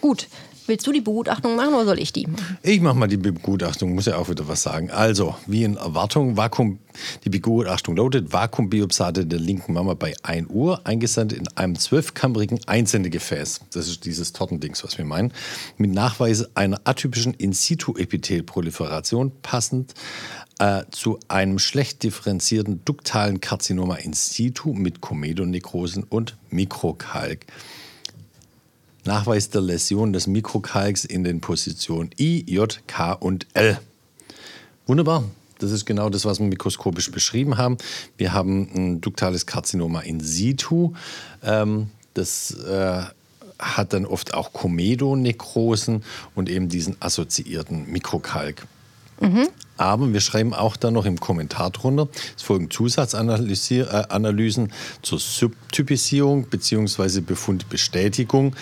Gut, 0.00 0.28
Willst 0.72 0.86
du 0.86 0.92
die 0.92 1.02
Begutachtung 1.02 1.54
machen 1.54 1.74
oder 1.74 1.84
soll 1.84 1.98
ich 1.98 2.14
die? 2.14 2.26
Ich 2.62 2.80
mache 2.80 2.96
mal 2.96 3.06
die 3.06 3.18
Begutachtung, 3.18 3.94
muss 3.94 4.06
ja 4.06 4.16
auch 4.16 4.30
wieder 4.30 4.48
was 4.48 4.62
sagen. 4.62 4.90
Also, 4.90 5.34
wie 5.46 5.64
in 5.64 5.76
Erwartung, 5.76 6.38
Vakuum, 6.38 6.78
die 7.24 7.28
Begutachtung 7.28 7.94
lautet, 7.94 8.32
Vakuumbiopsate 8.32 9.26
der 9.26 9.38
linken 9.38 9.74
Mama 9.74 9.92
bei 9.92 10.14
1 10.22 10.48
Uhr, 10.48 10.80
eingesandt 10.86 11.34
in 11.34 11.46
einem 11.58 11.78
zwölfkammerigen 11.78 12.58
Einsendegefäß. 12.66 13.60
Das 13.74 13.86
ist 13.86 14.06
dieses 14.06 14.32
Tortendings, 14.32 14.82
was 14.82 14.96
wir 14.96 15.04
meinen. 15.04 15.34
Mit 15.76 15.92
Nachweis 15.92 16.56
einer 16.56 16.80
atypischen 16.84 17.34
In-situ-Epithelproliferation 17.34 19.30
passend 19.42 19.92
äh, 20.58 20.84
zu 20.90 21.20
einem 21.28 21.58
schlecht 21.58 22.02
differenzierten 22.02 22.82
duktalen 22.86 23.42
Karzinoma 23.42 23.96
in 23.96 24.14
situ 24.14 24.72
mit 24.72 25.02
Komedonekrosen 25.02 26.04
und 26.04 26.38
Mikrokalk. 26.48 27.44
Nachweis 29.04 29.50
der 29.50 29.60
Läsion 29.60 30.12
des 30.12 30.26
Mikrokalks 30.26 31.04
in 31.04 31.24
den 31.24 31.40
Positionen 31.40 32.10
I, 32.18 32.44
J, 32.48 32.80
K 32.86 33.12
und 33.12 33.46
L. 33.54 33.78
Wunderbar. 34.86 35.24
Das 35.58 35.70
ist 35.70 35.86
genau 35.86 36.08
das, 36.08 36.24
was 36.24 36.40
wir 36.40 36.46
mikroskopisch 36.46 37.10
beschrieben 37.10 37.56
haben. 37.56 37.78
Wir 38.16 38.32
haben 38.32 38.68
ein 38.74 39.00
duktales 39.00 39.46
Karzinoma 39.46 40.00
in 40.00 40.20
situ. 40.20 40.92
Ähm, 41.42 41.88
das 42.14 42.52
äh, 42.52 43.02
hat 43.58 43.92
dann 43.92 44.04
oft 44.06 44.34
auch 44.34 44.52
Komedonekrosen 44.52 46.02
und 46.34 46.48
eben 46.48 46.68
diesen 46.68 46.96
assoziierten 47.00 47.90
Mikrokalk. 47.90 48.66
Mhm. 49.22 49.48
Aber 49.76 50.12
wir 50.12 50.20
schreiben 50.20 50.54
auch 50.54 50.76
dann 50.76 50.94
noch 50.94 51.06
im 51.06 51.18
Kommentar 51.18 51.70
drunter, 51.70 52.08
es 52.36 52.42
folgen 52.42 52.70
Zusatzanalysen 52.70 54.66
äh, 54.66 54.68
zur 55.02 55.18
Subtypisierung 55.18 56.44
bzw. 56.44 57.20
Befundbestätigung. 57.20 58.54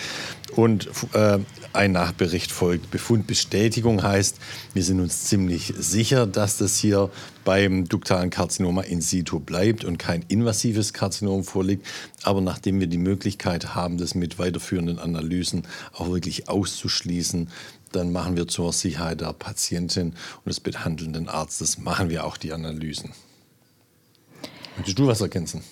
Und 0.55 0.89
äh, 1.13 1.39
ein 1.73 1.93
Nachbericht 1.93 2.51
folgt. 2.51 2.91
Befundbestätigung 2.91 4.03
heißt, 4.03 4.37
wir 4.73 4.83
sind 4.83 4.99
uns 4.99 5.23
ziemlich 5.25 5.73
sicher, 5.77 6.27
dass 6.27 6.57
das 6.57 6.77
hier 6.77 7.09
beim 7.45 7.87
duktalen 7.87 8.29
Karzinoma 8.29 8.81
in 8.81 8.99
situ 8.99 9.39
bleibt 9.39 9.85
und 9.85 9.97
kein 9.97 10.23
invasives 10.27 10.91
Karzinom 10.91 11.43
vorliegt. 11.43 11.85
Aber 12.23 12.41
nachdem 12.41 12.79
wir 12.81 12.87
die 12.87 12.97
Möglichkeit 12.97 13.75
haben, 13.75 13.97
das 13.97 14.15
mit 14.15 14.39
weiterführenden 14.39 14.99
Analysen 14.99 15.63
auch 15.93 16.09
wirklich 16.09 16.49
auszuschließen, 16.49 17.47
dann 17.91 18.11
machen 18.11 18.37
wir 18.37 18.47
zur 18.47 18.73
Sicherheit 18.73 19.21
der 19.21 19.33
Patientin 19.33 20.13
und 20.43 20.49
des 20.49 20.59
behandelnden 20.59 21.29
Arztes, 21.29 21.77
machen 21.77 22.09
wir 22.09 22.25
auch 22.25 22.37
die 22.37 22.53
Analysen. 22.53 23.11
Möchtest 24.77 24.99
du 24.99 25.07
was 25.07 25.21
ergänzen? 25.21 25.63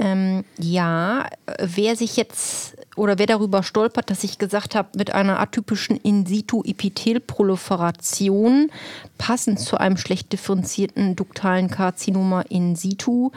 Ähm, 0.00 0.44
ja, 0.58 1.28
wer 1.58 1.96
sich 1.96 2.16
jetzt 2.16 2.76
oder 2.94 3.18
wer 3.18 3.26
darüber 3.26 3.64
stolpert, 3.64 4.10
dass 4.10 4.22
ich 4.22 4.38
gesagt 4.38 4.76
habe, 4.76 4.90
mit 4.96 5.12
einer 5.12 5.40
atypischen 5.40 5.96
In-situ-Epithelproliferation 5.96 8.70
passend 9.18 9.58
zu 9.58 9.78
einem 9.78 9.96
schlecht 9.96 10.32
differenzierten 10.32 11.16
duktalen 11.16 11.68
Karzinoma 11.68 12.42
in 12.42 12.76
situ, 12.76 13.32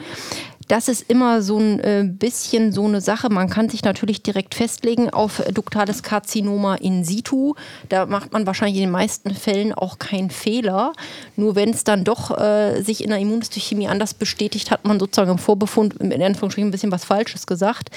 das 0.72 0.88
ist 0.88 1.10
immer 1.10 1.42
so 1.42 1.58
ein 1.58 1.80
äh, 1.80 2.02
bisschen 2.10 2.72
so 2.72 2.86
eine 2.86 3.02
Sache. 3.02 3.28
Man 3.28 3.50
kann 3.50 3.68
sich 3.68 3.84
natürlich 3.84 4.22
direkt 4.22 4.54
festlegen 4.54 5.10
auf 5.10 5.42
duktales 5.52 6.02
Karzinoma 6.02 6.76
in 6.76 7.04
situ. 7.04 7.52
Da 7.90 8.06
macht 8.06 8.32
man 8.32 8.46
wahrscheinlich 8.46 8.78
in 8.78 8.84
den 8.84 8.90
meisten 8.90 9.34
Fällen 9.34 9.74
auch 9.74 9.98
keinen 9.98 10.30
Fehler. 10.30 10.94
Nur 11.36 11.56
wenn 11.56 11.68
es 11.68 11.84
dann 11.84 12.04
doch 12.04 12.40
äh, 12.40 12.80
sich 12.80 13.04
in 13.04 13.10
der 13.10 13.18
Immunhistochemie 13.18 13.86
anders 13.86 14.14
bestätigt, 14.14 14.70
hat 14.70 14.86
man 14.86 14.98
sozusagen 14.98 15.32
im 15.32 15.36
Vorbefund 15.36 15.96
in 16.00 16.22
Anführungsstrichen 16.22 16.68
ein 16.68 16.72
bisschen 16.72 16.90
was 16.90 17.04
Falsches 17.04 17.46
gesagt. 17.46 17.90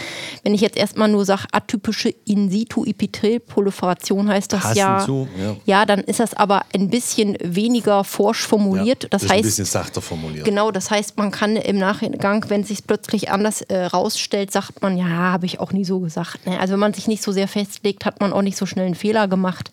Wenn 0.43 0.53
ich 0.53 0.59
jetzt 0.59 0.75
erstmal 0.75 1.07
nur 1.07 1.23
sage, 1.23 1.45
atypische 1.53 2.13
in 2.25 2.49
situ 2.49 2.83
Epithelproliferation 2.83 4.27
heißt 4.27 4.51
das 4.51 4.75
ja, 4.75 4.99
zu, 4.99 5.29
ja. 5.39 5.55
ja. 5.65 5.85
dann 5.85 6.01
ist 6.01 6.19
das 6.19 6.33
aber 6.33 6.63
ein 6.73 6.89
bisschen 6.89 7.37
weniger 7.41 8.03
forsch 8.03 8.45
formuliert. 8.45 9.03
Ja, 9.03 9.09
das, 9.11 9.23
ein 9.23 9.29
heißt, 9.29 9.43
bisschen 9.43 9.63
sachter 9.63 10.01
formuliert. 10.01 10.43
Genau, 10.43 10.71
das 10.71 10.91
heißt, 10.91 11.15
man 11.15 11.31
kann 11.31 11.55
im 11.55 11.77
Nachgang, 11.77 12.43
wenn 12.49 12.64
sich 12.65 12.85
plötzlich 12.85 13.31
anders 13.31 13.61
äh, 13.61 13.85
rausstellt, 13.85 14.51
sagt 14.51 14.81
man, 14.81 14.97
ja, 14.97 15.07
habe 15.07 15.45
ich 15.45 15.59
auch 15.59 15.71
nie 15.71 15.85
so 15.85 15.99
gesagt. 15.99 16.45
Ne? 16.45 16.59
Also 16.59 16.73
wenn 16.73 16.79
man 16.79 16.93
sich 16.93 17.07
nicht 17.07 17.23
so 17.23 17.31
sehr 17.31 17.47
festlegt, 17.47 18.05
hat 18.05 18.19
man 18.19 18.33
auch 18.33 18.41
nicht 18.41 18.57
so 18.57 18.65
schnell 18.65 18.85
einen 18.85 18.95
Fehler 18.95 19.27
gemacht. 19.27 19.71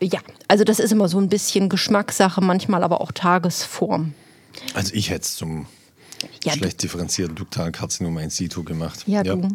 Ja, 0.00 0.20
also 0.48 0.64
das 0.64 0.78
ist 0.80 0.92
immer 0.92 1.08
so 1.08 1.18
ein 1.18 1.28
bisschen 1.28 1.68
Geschmackssache, 1.68 2.40
manchmal 2.40 2.82
aber 2.82 3.00
auch 3.00 3.12
Tagesform. 3.12 4.14
Also 4.74 4.94
ich 4.94 5.10
hätte 5.10 5.22
es 5.22 5.36
zum 5.36 5.66
Ja, 6.44 6.52
schlecht 6.52 6.82
differenzierten 6.82 7.36
duktalen 7.36 7.72
Karzinoma 7.72 8.22
in 8.22 8.30
situ 8.30 8.64
gemacht. 8.64 9.04
Ja, 9.06 9.22
du. 9.22 9.48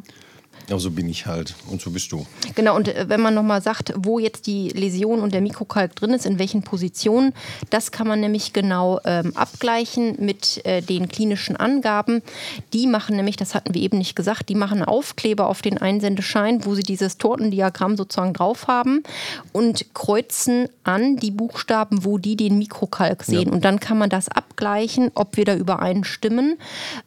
Aber 0.70 0.80
so 0.80 0.92
bin 0.92 1.10
ich 1.10 1.26
halt 1.26 1.54
und 1.70 1.82
so 1.82 1.92
bist 1.92 2.12
du. 2.12 2.26
Genau, 2.56 2.76
und 2.76 2.88
äh, 2.88 3.06
wenn 3.08 3.22
man 3.22 3.34
nochmal 3.34 3.62
sagt, 3.62 3.94
wo 3.98 4.20
jetzt 4.20 4.48
die 4.48 4.70
Läsion 4.70 5.20
und 5.20 5.34
der 5.34 5.42
Mikrokalk 5.42 5.96
drin 5.96 6.12
ist, 6.12 6.26
in 6.26 6.40
welchen 6.40 6.64
Positionen, 6.64 7.34
das 7.70 7.92
kann 7.92 8.08
man 8.08 8.20
nämlich 8.20 8.54
genau 8.54 9.00
ähm, 9.06 9.36
abgleichen 9.36 10.16
mit 10.20 10.66
äh, 10.66 10.82
den 10.82 11.08
klinischen 11.08 11.56
Angaben. 11.56 12.22
Die 12.74 12.88
machen 12.88 13.16
nämlich, 13.16 13.36
das 13.36 13.54
hatten 13.54 13.74
wir 13.74 13.82
eben 13.82 13.98
nicht 13.98 14.16
gesagt, 14.16 14.50
die 14.50 14.56
machen 14.56 14.84
Aufkleber 14.84 15.48
auf 15.48 15.62
den 15.62 15.78
Einsendeschein, 15.78 16.66
wo 16.66 16.76
sie 16.76 16.84
dieses 16.84 17.18
Tortendiagramm 17.18 17.98
sozusagen 17.98 18.34
drauf 18.34 18.68
haben 18.68 19.04
und 19.54 19.94
kreuzen 19.94 20.68
an 20.84 21.18
die 21.18 21.32
Buchstaben, 21.32 22.06
wo 22.06 22.18
die 22.18 22.36
den 22.36 22.58
Mikrokalk 22.58 23.24
sehen. 23.24 23.50
Ja. 23.50 23.54
Und 23.54 23.66
dann 23.66 23.80
kann 23.80 23.98
man 23.98 24.10
das 24.10 24.30
abgleichen, 24.30 25.12
ob 25.16 25.38
wir 25.38 25.46
da 25.46 25.56
übereinstimmen. 25.56 26.58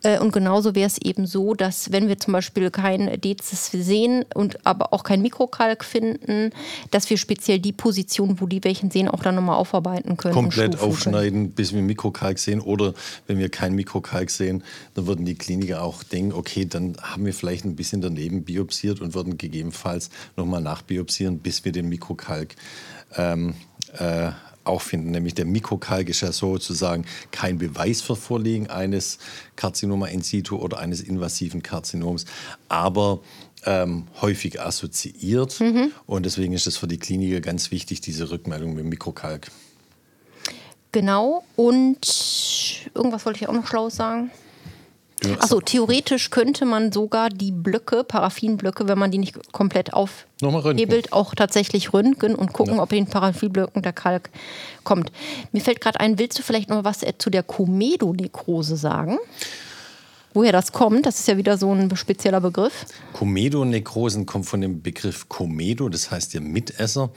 Äh, 0.02 0.18
und 0.18 0.32
genauso 0.32 0.74
wäre 0.74 0.86
es 0.86 0.98
eben 0.98 1.26
so, 1.26 1.54
dass 1.54 1.92
wenn 1.92 2.08
wir 2.08 2.18
zum 2.18 2.32
Beispiel 2.32 2.70
kein 2.70 3.08
Dezis 3.50 3.86
sehen 3.86 4.24
und 4.34 4.66
aber 4.66 4.92
auch 4.92 5.04
kein 5.04 5.22
Mikrokalk 5.22 5.84
finden, 5.84 6.50
dass 6.90 7.08
wir 7.10 7.16
speziell 7.16 7.58
die 7.58 7.72
Position, 7.72 8.40
wo 8.40 8.46
die 8.46 8.62
welchen 8.64 8.90
sehen, 8.90 9.08
auch 9.08 9.22
dann 9.22 9.34
nochmal 9.34 9.56
aufarbeiten 9.56 10.16
können. 10.16 10.34
Komplett 10.34 10.80
aufschneiden, 10.80 11.50
bis 11.52 11.72
wir 11.72 11.82
Mikrokalk 11.82 12.38
sehen. 12.38 12.60
Oder 12.60 12.94
wenn 13.26 13.38
wir 13.38 13.48
kein 13.48 13.74
Mikrokalk 13.74 14.30
sehen, 14.30 14.62
dann 14.94 15.06
würden 15.06 15.24
die 15.24 15.34
Kliniker 15.34 15.82
auch 15.82 16.02
denken, 16.02 16.32
okay, 16.32 16.64
dann 16.64 16.96
haben 17.00 17.24
wir 17.24 17.34
vielleicht 17.34 17.64
ein 17.64 17.76
bisschen 17.76 18.00
daneben 18.00 18.44
biopsiert 18.44 19.00
und 19.00 19.14
würden 19.14 19.38
gegebenenfalls 19.38 20.10
nochmal 20.36 20.60
nachbiopsieren, 20.60 21.38
bis 21.38 21.64
wir 21.64 21.72
den 21.72 21.88
Mikrokalk 21.88 22.54
ähm, 23.16 23.54
äh, 23.98 24.30
auch 24.68 24.82
finden. 24.82 25.10
Nämlich 25.10 25.34
der 25.34 25.46
Mikrokalk 25.46 26.08
ist 26.08 26.20
ja 26.20 26.32
sozusagen 26.32 27.04
kein 27.30 27.58
Beweis 27.58 28.00
für 28.00 28.16
Vorliegen 28.16 28.68
eines 28.68 29.18
Karzinoma 29.56 30.06
in 30.06 30.22
situ 30.22 30.56
oder 30.56 30.78
eines 30.78 31.00
invasiven 31.00 31.62
Karzinoms, 31.62 32.26
aber 32.68 33.20
ähm, 33.64 34.04
häufig 34.20 34.60
assoziiert. 34.60 35.60
Und 36.06 36.26
deswegen 36.26 36.52
ist 36.52 36.66
es 36.66 36.76
für 36.76 36.86
die 36.86 36.98
Kliniker 36.98 37.40
ganz 37.40 37.70
wichtig, 37.70 38.00
diese 38.00 38.30
Rückmeldung 38.30 38.74
mit 38.74 38.84
Mikrokalk. 38.84 39.50
Genau. 40.92 41.44
Und 41.56 42.86
irgendwas 42.94 43.26
wollte 43.26 43.40
ich 43.40 43.48
auch 43.48 43.52
noch 43.52 43.66
schlau 43.66 43.90
sagen. 43.90 44.30
Ja, 45.24 45.34
Achso, 45.40 45.60
theoretisch 45.60 46.30
könnte 46.30 46.64
man 46.64 46.92
sogar 46.92 47.28
die 47.28 47.50
Blöcke, 47.50 48.04
Paraffinblöcke, 48.04 48.86
wenn 48.86 48.98
man 48.98 49.10
die 49.10 49.18
nicht 49.18 49.52
komplett 49.52 49.92
aufhebelt, 49.92 51.12
auch 51.12 51.34
tatsächlich 51.34 51.92
röntgen 51.92 52.36
und 52.36 52.52
gucken, 52.52 52.76
Ja. 52.76 52.82
ob 52.82 52.92
in 52.92 53.04
den 53.04 53.10
Paraffinblöcken 53.10 53.82
der 53.82 53.92
Kalk 53.92 54.30
kommt. 54.84 55.10
Mir 55.50 55.60
fällt 55.60 55.80
gerade 55.80 55.98
ein, 55.98 56.18
willst 56.20 56.38
du 56.38 56.42
vielleicht 56.44 56.70
noch 56.70 56.84
was 56.84 57.02
äh, 57.02 57.14
zu 57.18 57.30
der 57.30 57.42
Komedonekrose 57.42 58.76
sagen? 58.76 59.18
Woher 60.34 60.52
das 60.52 60.72
kommt, 60.72 61.06
das 61.06 61.20
ist 61.20 61.28
ja 61.28 61.36
wieder 61.36 61.56
so 61.56 61.72
ein 61.72 61.94
spezieller 61.96 62.40
Begriff. 62.40 62.86
Komedonekrosen 63.12 64.26
kommt 64.26 64.46
von 64.46 64.60
dem 64.60 64.82
Begriff 64.82 65.28
Komedo, 65.28 65.88
das 65.88 66.10
heißt 66.10 66.34
der 66.34 66.40
Mitesser. 66.40 67.10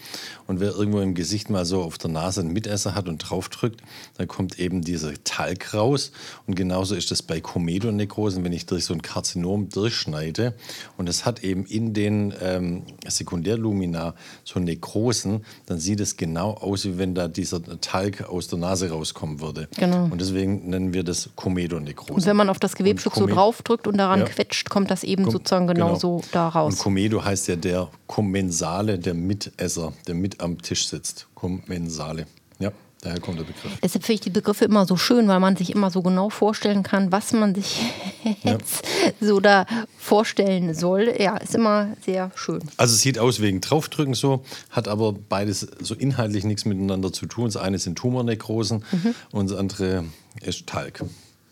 Und 0.48 0.60
wer 0.60 0.72
irgendwo 0.72 1.02
im 1.02 1.14
Gesicht 1.14 1.50
mal 1.50 1.66
so 1.66 1.82
auf 1.82 1.98
der 1.98 2.10
Nase 2.10 2.42
einen 2.42 2.54
Mitesser 2.54 2.96
hat 2.96 3.10
und 3.10 3.18
draufdrückt, 3.20 3.82
dann 4.18 4.28
kommt 4.28 4.60
eben 4.60 4.82
dieser 4.82 5.14
Talg 5.24 5.74
raus. 5.74 6.12
Und 6.48 6.56
genauso 6.56 6.96
ist 6.96 7.12
es 7.12 7.22
bei 7.22 7.42
Komedonekrosen, 7.42 8.44
wenn 8.44 8.54
ich 8.54 8.66
durch 8.66 8.86
so 8.86 8.94
ein 8.94 9.02
Karzinom 9.02 9.70
durchschneide. 9.70 10.56
Und 10.98 11.10
es 11.10 11.26
hat 11.26 11.44
eben 11.44 11.66
in 11.66 11.94
den 11.94 12.34
ähm, 12.42 12.84
Sekundärlumina 13.08 14.16
so 14.44 14.60
Nekrosen, 14.60 15.46
dann 15.66 15.80
sieht 15.80 16.00
es 16.00 16.18
genau 16.18 16.52
aus, 16.54 16.86
wie 16.86 16.98
wenn 16.98 17.14
da 17.14 17.28
dieser 17.28 17.62
Talg 17.82 18.30
aus 18.30 18.48
der 18.48 18.60
Nase 18.60 18.90
rauskommen 18.90 19.42
würde. 19.42 19.68
Genau. 19.78 20.06
Und 20.06 20.22
deswegen 20.22 20.70
nennen 20.70 20.94
wir 20.94 21.04
das 21.04 21.30
Komedonekrose. 21.36 22.14
Und 22.14 22.26
wenn 22.26 22.38
man 22.38 22.50
auf 22.50 22.60
das 22.60 22.76
Gewebstück 23.04 23.30
so 23.30 23.34
draufdrückt 23.36 23.88
und 23.88 23.98
daran 23.98 24.20
Ja. 24.22 24.26
quetscht, 24.26 24.70
kommt 24.70 24.92
das 24.92 25.04
eben 25.04 25.26
Kom- 25.26 25.32
sozusagen 25.32 25.68
genauso 25.68 26.18
genau. 26.18 26.28
da 26.32 26.48
raus. 26.50 26.74
Und 26.74 26.80
Komedo 26.80 27.24
heißt 27.24 27.48
ja 27.48 27.56
der 27.56 27.90
Kommensale, 28.08 29.00
der 29.00 29.14
Mitesser, 29.14 29.94
der 30.08 30.16
mit 30.16 30.42
am 30.42 30.62
Tisch 30.62 30.88
sitzt. 30.88 31.28
Kommensale. 31.36 32.28
Ja, 32.60 32.72
daher 33.02 33.20
kommt 33.20 33.40
der 33.40 33.46
Begriff. 33.46 33.72
Deshalb 33.82 34.04
finde 34.04 34.14
ich 34.16 34.22
die 34.22 34.30
Begriffe 34.30 34.66
immer 34.66 34.86
so 34.86 34.96
schön, 34.98 35.28
weil 35.28 35.40
man 35.40 35.56
sich 35.56 35.72
immer 35.74 35.90
so 35.90 36.02
genau 36.04 36.30
vorstellen 36.30 36.84
kann, 36.84 37.12
was 37.12 37.34
man 37.34 37.56
sich 37.56 37.82
jetzt 38.44 38.84
so 39.20 39.40
da 39.40 39.66
vorstellen 39.98 40.74
soll. 40.76 41.14
Ja, 41.20 41.38
ist 41.38 41.56
immer 41.56 41.88
sehr 42.06 42.32
schön. 42.36 42.62
Also 42.78 42.94
es 42.94 43.02
sieht 43.02 43.18
aus 43.18 43.42
wegen 43.42 43.62
Draufdrücken 43.62 44.14
so, 44.14 44.44
hat 44.70 44.88
aber 44.88 45.14
beides 45.14 45.68
so 45.82 45.96
inhaltlich 45.96 46.44
nichts 46.44 46.66
miteinander 46.66 47.12
zu 47.12 47.26
tun. 47.26 47.46
Das 47.46 47.58
eine 47.58 47.80
sind 47.80 47.98
Tumornekrosen 47.98 48.84
Mhm. 48.92 49.16
und 49.32 49.50
das 49.50 49.58
andere 49.58 50.06
ist 50.42 50.68
Talg. 50.68 51.04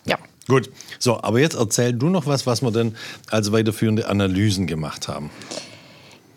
Ja. 0.06 0.18
Gut, 0.50 0.72
so, 0.98 1.22
aber 1.22 1.40
jetzt 1.40 1.56
erzähl 1.56 1.94
du 1.94 2.10
noch 2.10 2.26
was, 2.26 2.48
was 2.48 2.64
wir 2.64 2.72
denn 2.72 2.96
als 3.30 3.52
weiterführende 3.52 4.10
Analysen 4.10 4.66
gemacht 4.66 5.08
haben. 5.08 5.30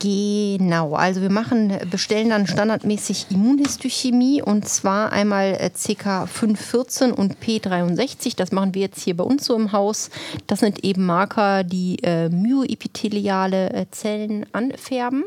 Genau, 0.01 0.95
also 0.95 1.23
wir 1.23 1.31
machen, 1.31 1.73
bestellen 1.91 2.31
dann 2.31 2.47
standardmäßig 2.47 3.27
Immunhistochemie 3.31 4.43
und 4.43 4.69
zwar 4.69 5.13
einmal 5.13 5.55
äh, 5.55 5.71
CK514 5.75 7.13
und 7.13 7.37
P63. 7.39 8.37
Das 8.37 8.53
machen 8.53 8.75
wir 8.75 8.83
jetzt 8.83 9.01
hier 9.01 9.17
bei 9.17 9.25
uns 9.25 9.45
so 9.47 9.55
im 9.55 9.73
Haus. 9.73 10.11
Das 10.47 10.61
sind 10.61 10.85
eben 10.85 11.07
Marker, 11.07 11.65
die 11.65 12.03
äh, 12.03 12.29
myoepitheliale 12.29 13.73
äh, 13.73 13.87
Zellen 13.93 14.45
anfärben. 14.53 15.25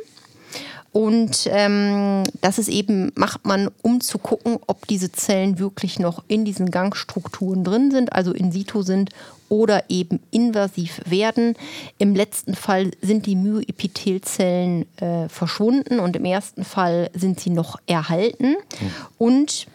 Und 0.95 1.49
ähm, 1.51 2.23
das 2.39 2.57
ist 2.57 2.69
eben, 2.69 3.11
macht 3.15 3.45
man, 3.45 3.69
um 3.81 3.99
zu 3.99 4.17
gucken, 4.17 4.59
ob 4.65 4.87
diese 4.87 5.11
Zellen 5.11 5.59
wirklich 5.59 5.99
noch 5.99 6.23
in 6.29 6.45
diesen 6.45 6.71
Gangstrukturen 6.71 7.65
drin 7.65 7.91
sind, 7.91 8.13
also 8.13 8.31
in 8.31 8.53
situ 8.53 8.81
sind 8.81 9.09
oder 9.49 9.83
eben 9.89 10.21
invasiv 10.31 11.01
werden. 11.05 11.55
Im 11.97 12.15
letzten 12.15 12.55
Fall 12.55 12.91
sind 13.01 13.25
die 13.25 13.35
Myoepithelzellen 13.35 14.85
äh, 15.01 15.27
verschwunden 15.27 15.99
und 15.99 16.15
im 16.15 16.23
ersten 16.23 16.63
Fall 16.63 17.09
sind 17.13 17.41
sie 17.41 17.49
noch 17.49 17.77
erhalten. 17.87 18.55
Und 19.17 19.67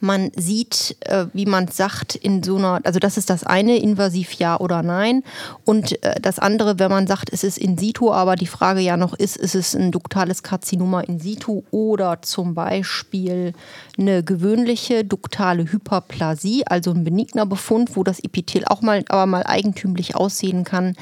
Man 0.00 0.30
sieht, 0.36 0.96
äh, 1.00 1.26
wie 1.32 1.46
man 1.46 1.68
sagt, 1.68 2.14
in 2.14 2.42
so 2.42 2.56
einer, 2.56 2.80
also 2.84 2.98
das 2.98 3.16
ist 3.16 3.30
das 3.30 3.44
eine, 3.44 3.76
invasiv 3.78 4.32
ja 4.34 4.58
oder 4.58 4.82
nein. 4.82 5.22
Und 5.64 6.02
äh, 6.04 6.20
das 6.20 6.38
andere, 6.38 6.78
wenn 6.78 6.90
man 6.90 7.06
sagt, 7.06 7.32
es 7.32 7.44
ist 7.44 7.58
in 7.58 7.78
situ, 7.78 8.12
aber 8.12 8.36
die 8.36 8.46
Frage 8.46 8.80
ja 8.80 8.96
noch 8.96 9.14
ist, 9.14 9.36
ist 9.36 9.54
es 9.54 9.74
ein 9.74 9.92
duktales 9.92 10.42
Karzinoma 10.42 11.00
in 11.00 11.18
situ 11.18 11.62
oder 11.70 12.22
zum 12.22 12.54
Beispiel 12.54 13.52
eine 13.98 14.22
gewöhnliche 14.22 15.04
duktale 15.04 15.70
Hyperplasie, 15.70 16.66
also 16.66 16.90
ein 16.90 17.04
benigner 17.04 17.46
Befund, 17.46 17.96
wo 17.96 18.04
das 18.04 18.20
Epithel 18.20 18.64
auch 18.66 18.82
mal, 18.82 19.04
aber 19.08 19.26
mal 19.26 19.44
eigentümlich 19.44 20.14
aussehen 20.14 20.64
kann. 20.64 20.96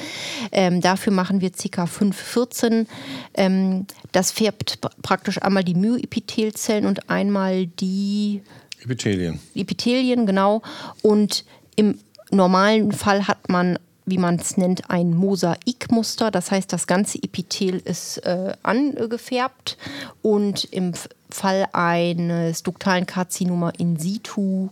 Ähm, 0.53 0.81
dafür 0.81 1.13
machen 1.13 1.41
wir 1.41 1.51
ca. 1.51 1.87
514. 1.87 2.87
Ähm, 3.35 3.87
das 4.13 4.31
färbt 4.31 4.79
praktisch 5.03 5.43
einmal 5.43 5.65
die 5.65 5.75
Myoepithelzellen 5.75 6.87
und 6.87 7.11
einmal 7.11 7.67
die 7.67 8.43
Epithelien. 8.85 9.41
Epithelien, 9.55 10.27
genau. 10.27 10.63
Und 11.03 11.45
im 11.77 11.99
normalen 12.31 12.93
Fall 12.93 13.27
hat 13.27 13.49
man 13.49 13.79
wie 14.07 14.19
man 14.19 14.37
es 14.37 14.57
nennt, 14.57 14.91
ein 14.91 15.15
Mosaikmuster. 15.15 16.31
Das 16.31 16.51
heißt, 16.51 16.73
das 16.73 16.87
ganze 16.87 17.23
Epithel 17.23 17.81
ist 17.85 18.19
äh, 18.19 18.53
angefärbt 18.63 19.79
und 20.23 20.65
im 20.65 20.93
Fall 21.31 21.67
eines 21.73 22.63
duktalen 22.63 23.07
Karzinoma 23.07 23.71
in 23.79 23.99
situ 23.99 24.69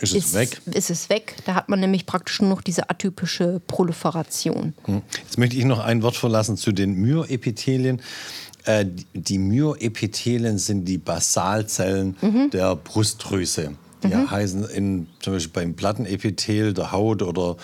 ist 0.00 0.14
es 0.14 0.24
ist, 0.26 0.34
weg. 0.34 0.60
Ist 0.72 0.90
es 0.90 1.08
weg. 1.10 1.36
Da 1.44 1.54
hat 1.54 1.68
man 1.68 1.78
nämlich 1.78 2.06
praktisch 2.06 2.40
nur 2.40 2.50
noch 2.50 2.62
diese 2.62 2.90
atypische 2.90 3.60
Proliferation. 3.66 4.74
Hm. 4.84 5.02
Jetzt 5.22 5.38
möchte 5.38 5.56
ich 5.56 5.64
noch 5.64 5.78
ein 5.78 6.02
Wort 6.02 6.16
verlassen 6.16 6.56
zu 6.56 6.72
den 6.72 6.94
Myoepithelien. 6.94 8.00
Äh, 8.64 8.86
die 9.14 9.38
Myoepithelien 9.38 10.58
sind 10.58 10.84
die 10.84 10.98
Basalzellen 10.98 12.16
mhm. 12.20 12.50
der 12.50 12.76
Brustdrüse. 12.76 13.72
Die 14.02 14.08
mhm. 14.08 14.30
heißen 14.30 14.64
in, 14.70 15.06
zum 15.20 15.34
Beispiel 15.34 15.62
beim 15.62 15.74
Plattenepithel 15.74 16.74
der 16.74 16.92
Haut 16.92 17.22
oder 17.22 17.56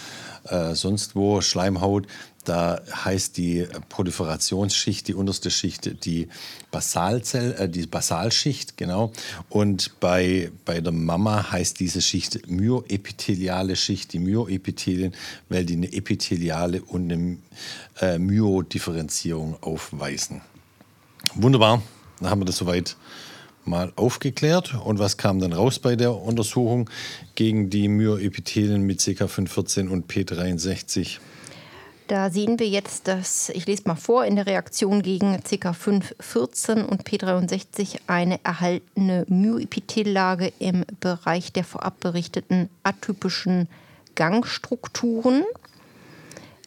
äh, 0.44 0.74
sonst 0.74 1.16
wo, 1.16 1.40
Schleimhaut, 1.40 2.06
da 2.44 2.80
heißt 3.04 3.36
die 3.36 3.66
Proliferationsschicht, 3.90 5.08
die 5.08 5.14
unterste 5.14 5.50
Schicht, 5.50 6.04
die, 6.04 6.28
Basalzell, 6.70 7.54
äh, 7.58 7.68
die 7.68 7.86
Basalschicht, 7.86 8.76
genau. 8.76 9.12
Und 9.48 10.00
bei, 10.00 10.50
bei 10.64 10.80
der 10.80 10.92
Mama 10.92 11.52
heißt 11.52 11.78
diese 11.80 12.00
Schicht 12.00 12.48
myoepitheliale 12.48 13.76
Schicht, 13.76 14.12
die 14.12 14.18
Myoepithelien, 14.18 15.14
weil 15.48 15.66
die 15.66 15.74
eine 15.74 15.92
epitheliale 15.92 16.82
und 16.82 17.12
eine 17.12 17.38
äh, 18.00 18.18
Myodifferenzierung 18.18 19.62
aufweisen. 19.62 20.40
Wunderbar, 21.34 21.82
dann 22.20 22.30
haben 22.30 22.40
wir 22.40 22.46
das 22.46 22.56
soweit 22.56 22.96
mal 23.64 23.92
aufgeklärt. 23.96 24.74
Und 24.74 24.98
was 24.98 25.16
kam 25.16 25.40
dann 25.40 25.52
raus 25.52 25.78
bei 25.78 25.94
der 25.94 26.14
Untersuchung 26.14 26.90
gegen 27.34 27.70
die 27.70 27.88
Myoepithelien 27.88 28.82
mit 28.82 29.00
CK514 29.00 29.88
und 29.88 30.10
P63? 30.10 31.18
Da 32.08 32.30
sehen 32.30 32.58
wir 32.58 32.66
jetzt, 32.66 33.06
dass, 33.06 33.50
ich 33.50 33.66
lese 33.66 33.82
mal 33.84 33.94
vor, 33.94 34.24
in 34.24 34.36
der 34.36 34.46
Reaktion 34.46 35.02
gegen 35.02 35.36
CK514 35.36 36.82
und 36.84 37.06
P63 37.06 37.98
eine 38.06 38.42
erhaltene 38.44 39.26
Myoepithellage 39.28 40.50
im 40.58 40.86
Bereich 41.00 41.52
der 41.52 41.64
vorab 41.64 42.00
berichteten 42.00 42.70
atypischen 42.82 43.68
Gangstrukturen. 44.14 45.44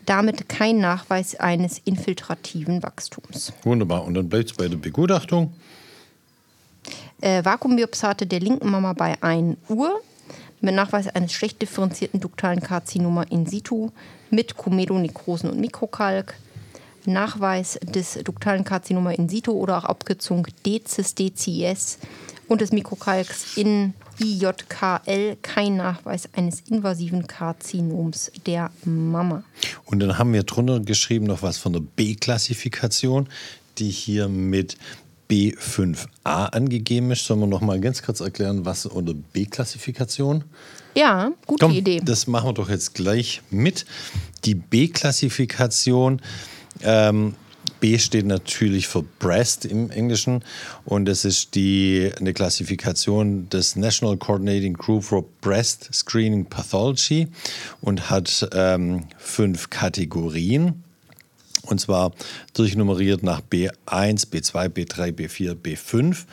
Damit 0.05 0.49
kein 0.49 0.79
Nachweis 0.79 1.35
eines 1.35 1.79
infiltrativen 1.79 2.83
Wachstums. 2.83 3.53
Wunderbar. 3.63 4.03
Und 4.05 4.15
dann 4.15 4.29
bleibt 4.29 4.51
es 4.51 4.57
bei 4.57 4.67
der 4.67 4.77
Begutachtung 4.77 5.53
äh, 7.21 7.45
Vakuumbiopsate 7.45 8.25
der 8.25 8.39
linken 8.39 8.69
Mama 8.69 8.93
bei 8.93 9.21
1 9.21 9.57
Uhr 9.69 10.01
mit 10.59 10.75
Nachweis 10.75 11.07
eines 11.07 11.33
schlecht 11.33 11.61
differenzierten 11.61 12.19
duktalen 12.19 12.61
Karzinoma 12.61 13.23
in 13.23 13.45
situ 13.45 13.89
mit 14.29 14.57
Comedonekrosen 14.57 15.49
und 15.49 15.59
Mikrokalk. 15.59 16.35
Nachweis 17.05 17.79
des 17.81 18.19
duktalen 18.23 18.63
Karzinoma 18.63 19.11
in 19.11 19.27
situ 19.27 19.51
oder 19.51 19.79
auch 19.79 19.85
abgezogen 19.85 20.43
DCIS, 20.65 21.15
DCIS 21.15 21.97
und 22.47 22.61
des 22.61 22.71
Mikrokalks 22.71 23.57
in 23.57 23.95
IJKL 24.19 25.37
kein 25.41 25.77
Nachweis 25.77 26.29
eines 26.33 26.61
invasiven 26.61 27.27
Karzinoms 27.27 28.31
der 28.45 28.71
Mama. 28.83 29.43
Und 29.85 29.99
dann 29.99 30.17
haben 30.17 30.33
wir 30.33 30.43
drunter 30.43 30.79
geschrieben 30.79 31.25
noch 31.25 31.41
was 31.41 31.57
von 31.57 31.73
der 31.73 31.81
B-Klassifikation, 31.81 33.27
die 33.77 33.89
hier 33.89 34.27
mit 34.27 34.77
B5a 35.29 36.47
angegeben 36.47 37.11
ist. 37.11 37.25
Sollen 37.25 37.39
wir 37.39 37.47
noch 37.47 37.61
mal 37.61 37.79
ganz 37.79 38.03
kurz 38.03 38.19
erklären, 38.19 38.65
was 38.65 38.85
unter 38.85 39.13
B-Klassifikation? 39.13 40.43
Ja, 40.95 41.31
gute 41.47 41.65
Komm, 41.65 41.73
Idee. 41.73 42.01
Das 42.03 42.27
machen 42.27 42.49
wir 42.49 42.53
doch 42.53 42.69
jetzt 42.69 42.93
gleich 42.93 43.41
mit. 43.49 43.85
Die 44.43 44.55
B-Klassifikation. 44.55 46.21
Ähm, 46.83 47.35
B 47.81 47.97
steht 47.97 48.27
natürlich 48.27 48.87
für 48.87 49.03
Breast 49.19 49.65
im 49.65 49.89
Englischen 49.89 50.43
und 50.85 51.09
es 51.09 51.25
ist 51.25 51.55
die, 51.55 52.09
eine 52.17 52.31
Klassifikation 52.31 53.49
des 53.49 53.75
National 53.75 54.15
Coordinating 54.17 54.73
Group 54.73 55.03
for 55.03 55.25
Breast 55.41 55.89
Screening 55.91 56.45
Pathology 56.45 57.27
und 57.81 58.09
hat 58.09 58.47
ähm, 58.53 59.07
fünf 59.17 59.69
Kategorien. 59.69 60.83
Und 61.63 61.81
zwar 61.81 62.11
durchnummeriert 62.53 63.23
nach 63.23 63.41
B1, 63.41 63.71
B2, 63.87 64.69
B3, 64.69 65.11
B4, 65.11 65.55
B5. 65.55 66.25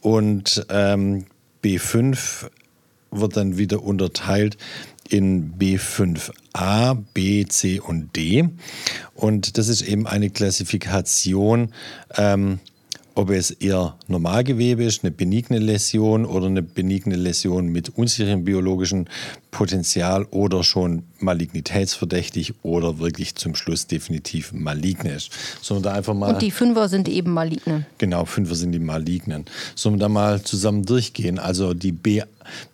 Und 0.00 0.64
ähm, 0.68 1.26
B5 1.62 2.48
wird 3.10 3.36
dann 3.36 3.58
wieder 3.58 3.82
unterteilt 3.82 4.56
in 5.14 5.54
B5a, 5.56 6.96
B, 7.14 7.46
C 7.46 7.78
und 7.78 8.16
D. 8.16 8.48
Und 9.14 9.58
das 9.58 9.68
ist 9.68 9.82
eben 9.82 10.08
eine 10.08 10.30
Klassifikation 10.30 11.72
ähm, 12.16 12.58
ob 13.14 13.30
es 13.30 13.50
eher 13.50 13.96
Normalgewebe 14.08 14.84
ist, 14.84 15.04
eine 15.04 15.12
benigne 15.12 15.58
Läsion 15.58 16.24
oder 16.24 16.46
eine 16.46 16.62
benigne 16.62 17.16
Läsion 17.16 17.68
mit 17.68 17.90
unsicherem 17.90 18.44
biologischen 18.44 19.08
Potenzial 19.50 20.24
oder 20.30 20.64
schon 20.64 21.04
malignitätsverdächtig 21.20 22.54
oder 22.62 22.98
wirklich 22.98 23.36
zum 23.36 23.54
Schluss 23.54 23.86
definitiv 23.86 24.52
malign 24.52 25.06
ist. 25.06 25.30
Sondern 25.62 25.84
da 25.84 25.92
einfach 25.92 26.14
mal, 26.14 26.34
Und 26.34 26.42
die 26.42 26.50
Fünfer 26.50 26.88
sind 26.88 27.08
eben 27.08 27.32
maligne. 27.32 27.86
Genau, 27.98 28.24
Fünfer 28.24 28.56
sind 28.56 28.72
die 28.72 28.80
malignen. 28.80 29.44
Sollen 29.74 29.96
wir 29.96 30.00
da 30.00 30.08
mal 30.08 30.42
zusammen 30.42 30.84
durchgehen? 30.84 31.38
Also 31.38 31.72
die 31.72 31.92
B, 31.92 32.22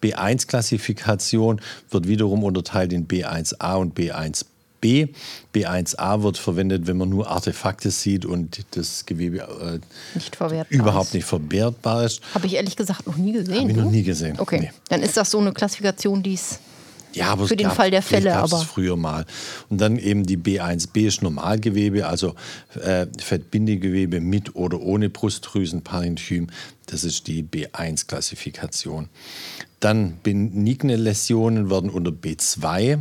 B1-Klassifikation 0.03 1.61
wird 1.91 2.09
wiederum 2.09 2.45
unterteilt 2.45 2.93
in 2.93 3.07
B1a 3.07 3.77
und 3.77 3.97
B1b. 3.97 4.50
B. 4.81 5.09
B1a 5.55 6.23
wird 6.23 6.39
verwendet, 6.39 6.87
wenn 6.87 6.97
man 6.97 7.09
nur 7.09 7.29
Artefakte 7.29 7.91
sieht 7.91 8.25
und 8.25 8.65
das 8.73 9.07
Gewebe 9.07 9.39
äh, 9.39 9.79
nicht 10.15 10.37
überhaupt 10.71 11.09
ist. 11.09 11.15
nicht 11.15 11.27
verwertbar 11.27 12.05
ist. 12.05 12.23
Habe 12.35 12.47
ich 12.47 12.55
ehrlich 12.55 12.77
gesagt 12.77 13.07
noch 13.07 13.17
nie 13.17 13.33
gesehen. 13.33 13.61
Habe 13.61 13.71
ich 13.71 13.77
noch 13.77 13.91
nie 13.91 14.03
gesehen. 14.03 14.39
Okay, 14.39 14.61
nee. 14.61 14.73
dann 14.89 15.03
ist 15.03 15.17
das 15.17 15.31
so 15.31 15.39
eine 15.39 15.53
Klassifikation, 15.53 16.23
die 16.23 16.35
es 16.35 16.61
ja, 17.13 17.27
aber 17.29 17.49
für 17.49 17.57
den 17.57 17.69
gab, 17.69 17.77
Fall 17.77 17.91
der 17.91 18.03
Fälle. 18.03 18.37
aber 18.37 18.59
früher 18.59 18.97
mal. 18.97 19.27
Und 19.69 19.81
dann 19.81 19.99
eben 19.99 20.25
die 20.25 20.37
B1b 20.37 21.07
ist 21.07 21.23
Normalgewebe, 21.23 22.07
also 22.07 22.35
äh, 22.81 23.07
Fettbindegewebe 23.19 24.21
mit 24.21 24.55
oder 24.55 24.81
ohne 24.81 25.11
Brustdrüsenparenchym. 25.11 26.49
Das 26.91 27.05
ist 27.05 27.29
die 27.29 27.45
B1-Klassifikation. 27.45 29.09
Dann 29.79 30.19
benigne 30.23 30.97
Läsionen 30.97 31.71
werden 31.71 31.89
unter 31.89 32.11
B2 32.11 32.99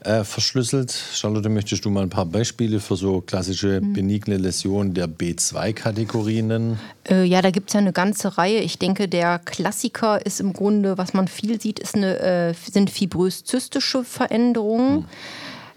äh, 0.00 0.24
verschlüsselt. 0.24 0.90
Charlotte, 1.12 1.48
möchtest 1.48 1.84
du 1.84 1.90
mal 1.90 2.02
ein 2.02 2.10
paar 2.10 2.26
Beispiele 2.26 2.80
für 2.80 2.96
so 2.96 3.20
klassische 3.20 3.80
mhm. 3.80 3.92
benigne 3.92 4.36
Läsionen 4.38 4.94
der 4.94 5.06
B2-Kategorie 5.06 6.42
nennen? 6.42 6.80
Äh, 7.08 7.24
ja, 7.24 7.42
da 7.42 7.50
gibt 7.50 7.68
es 7.68 7.74
ja 7.74 7.80
eine 7.80 7.92
ganze 7.92 8.38
Reihe. 8.38 8.60
Ich 8.60 8.78
denke, 8.78 9.06
der 9.06 9.38
Klassiker 9.38 10.24
ist 10.24 10.40
im 10.40 10.52
Grunde, 10.52 10.98
was 10.98 11.12
man 11.14 11.28
viel 11.28 11.60
sieht, 11.60 11.78
ist 11.78 11.94
eine, 11.94 12.18
äh, 12.18 12.54
sind 12.54 12.90
fibrös-zystische 12.90 14.02
Veränderungen. 14.02 15.00
Mhm. 15.00 15.04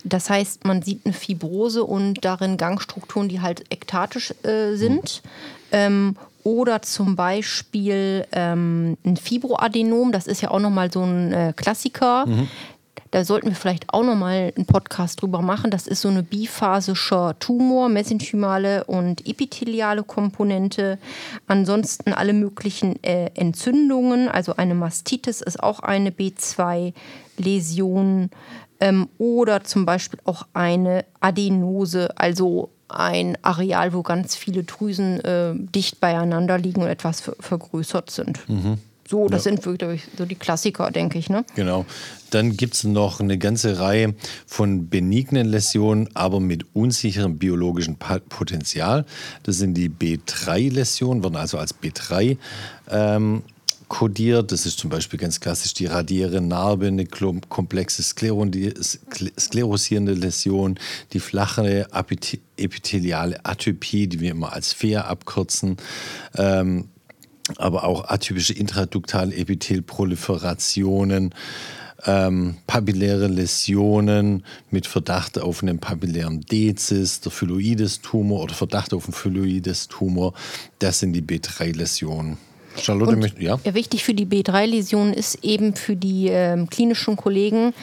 Das 0.05 0.29
heißt, 0.29 0.65
man 0.65 0.81
sieht 0.81 1.05
eine 1.05 1.13
Fibrose 1.13 1.83
und 1.83 2.23
darin 2.23 2.57
Gangstrukturen, 2.57 3.27
die 3.27 3.41
halt 3.41 3.69
ektatisch 3.69 4.33
äh, 4.43 4.75
sind. 4.75 5.21
Mhm. 5.23 5.29
Ähm, 5.71 6.15
oder 6.43 6.81
zum 6.81 7.15
Beispiel 7.15 8.25
ähm, 8.31 8.97
ein 9.05 9.17
Fibroadenom, 9.17 10.11
das 10.11 10.27
ist 10.27 10.41
ja 10.41 10.51
auch 10.51 10.59
nochmal 10.59 10.91
so 10.91 11.03
ein 11.03 11.33
äh, 11.33 11.53
Klassiker. 11.55 12.25
Mhm. 12.25 12.47
Da 13.11 13.23
sollten 13.23 13.47
wir 13.47 13.55
vielleicht 13.55 13.91
auch 13.91 14.03
nochmal 14.03 14.53
einen 14.55 14.67
Podcast 14.67 15.19
drüber 15.21 15.41
machen. 15.41 15.71
Das 15.71 15.87
ist 15.87 16.01
so 16.01 16.09
eine 16.09 16.21
biphasischer 16.21 17.39
Tumor, 17.39 17.89
mesenchymale 17.89 18.83
und 18.83 19.27
epitheliale 19.27 20.03
Komponente. 20.03 20.99
Ansonsten 21.47 22.13
alle 22.13 22.33
möglichen 22.33 23.03
äh, 23.03 23.31
Entzündungen, 23.33 24.29
also 24.29 24.57
eine 24.57 24.75
Mastitis 24.75 25.41
ist 25.41 25.63
auch 25.63 25.79
eine 25.79 26.11
B2-Läsion. 26.11 28.29
Ähm, 28.79 29.09
oder 29.17 29.63
zum 29.63 29.85
Beispiel 29.85 30.19
auch 30.23 30.47
eine 30.53 31.05
Adenose, 31.19 32.17
also 32.17 32.69
ein 32.87 33.37
Areal, 33.43 33.93
wo 33.93 34.03
ganz 34.03 34.35
viele 34.35 34.63
Drüsen 34.63 35.19
äh, 35.23 35.53
dicht 35.53 35.99
beieinander 35.99 36.57
liegen 36.57 36.81
und 36.81 36.87
etwas 36.87 37.21
ver 37.21 37.35
vergrößert 37.39 38.09
sind. 38.09 38.47
Mhm. 38.49 38.79
So, 39.09 39.27
das 39.27 39.45
ja. 39.45 39.51
sind 39.51 39.65
wirklich 39.65 40.03
so 40.15 40.25
die 40.25 40.35
Klassiker, 40.35 40.91
denke 40.91 41.17
ich. 41.17 41.31
Ne? 41.31 41.43
Genau. 41.55 41.83
Dann 42.29 42.55
gibt 42.55 42.75
es 42.75 42.83
noch 42.83 43.19
eine 43.19 43.39
ganze 43.39 43.79
Reihe 43.79 44.13
von 44.45 44.87
benignen 44.87 45.47
Läsionen, 45.47 46.09
aber 46.13 46.39
mit 46.39 46.63
unsicherem 46.75 47.39
biologischen 47.39 47.97
Potenzial. 47.97 49.05
Das 49.41 49.57
sind 49.57 49.73
die 49.73 49.89
B3-Läsionen, 49.89 51.23
werden 51.23 51.37
also 51.37 51.57
als 51.57 51.73
B3 51.73 52.37
ähm, 52.91 53.41
kodiert. 53.89 54.53
Das 54.53 54.65
ist 54.65 54.79
zum 54.79 54.89
Beispiel 54.89 55.19
ganz 55.19 55.41
klassisch 55.41 55.73
die 55.73 55.87
radiäre 55.87 56.39
Narbe, 56.39 56.87
eine 56.87 57.05
komplexe 57.05 58.03
sklerosierende 58.03 60.13
Läsion, 60.13 60.79
die 61.11 61.19
flache 61.19 61.87
epitheliale 62.57 63.45
Atypie, 63.45 64.07
die 64.07 64.21
wir 64.21 64.31
immer 64.31 64.53
als 64.53 64.71
FEA 64.71 65.01
abkürzen. 65.01 65.75
Ähm, 66.35 66.87
aber 67.57 67.83
auch 67.83 68.07
atypische 68.07 68.53
intraduktale 68.53 69.35
Epithelproliferationen, 69.35 71.33
ähm, 72.05 72.57
papilläre 72.67 73.27
Läsionen 73.27 74.45
mit 74.69 74.87
Verdacht 74.87 75.39
auf 75.39 75.63
einen 75.63 75.79
papillären 75.79 76.41
Dezis, 76.41 77.21
der 77.21 77.31
Phylloides-Tumor 77.31 78.43
oder 78.43 78.53
Verdacht 78.53 78.93
auf 78.93 79.05
einen 79.05 79.13
Phylloides-Tumor, 79.13 80.33
das 80.77 80.99
sind 80.99 81.13
die 81.13 81.21
B3-Läsionen. 81.21 82.37
Charlotte, 82.77 83.11
und 83.11 83.19
möchte, 83.19 83.41
ja. 83.41 83.59
Wichtig 83.63 84.03
für 84.03 84.13
die 84.13 84.25
B3-Läsion 84.25 85.13
ist 85.13 85.43
eben 85.43 85.75
für 85.75 85.95
die 85.95 86.27
ähm, 86.29 86.69
klinischen 86.69 87.15
Kollegen, 87.15 87.73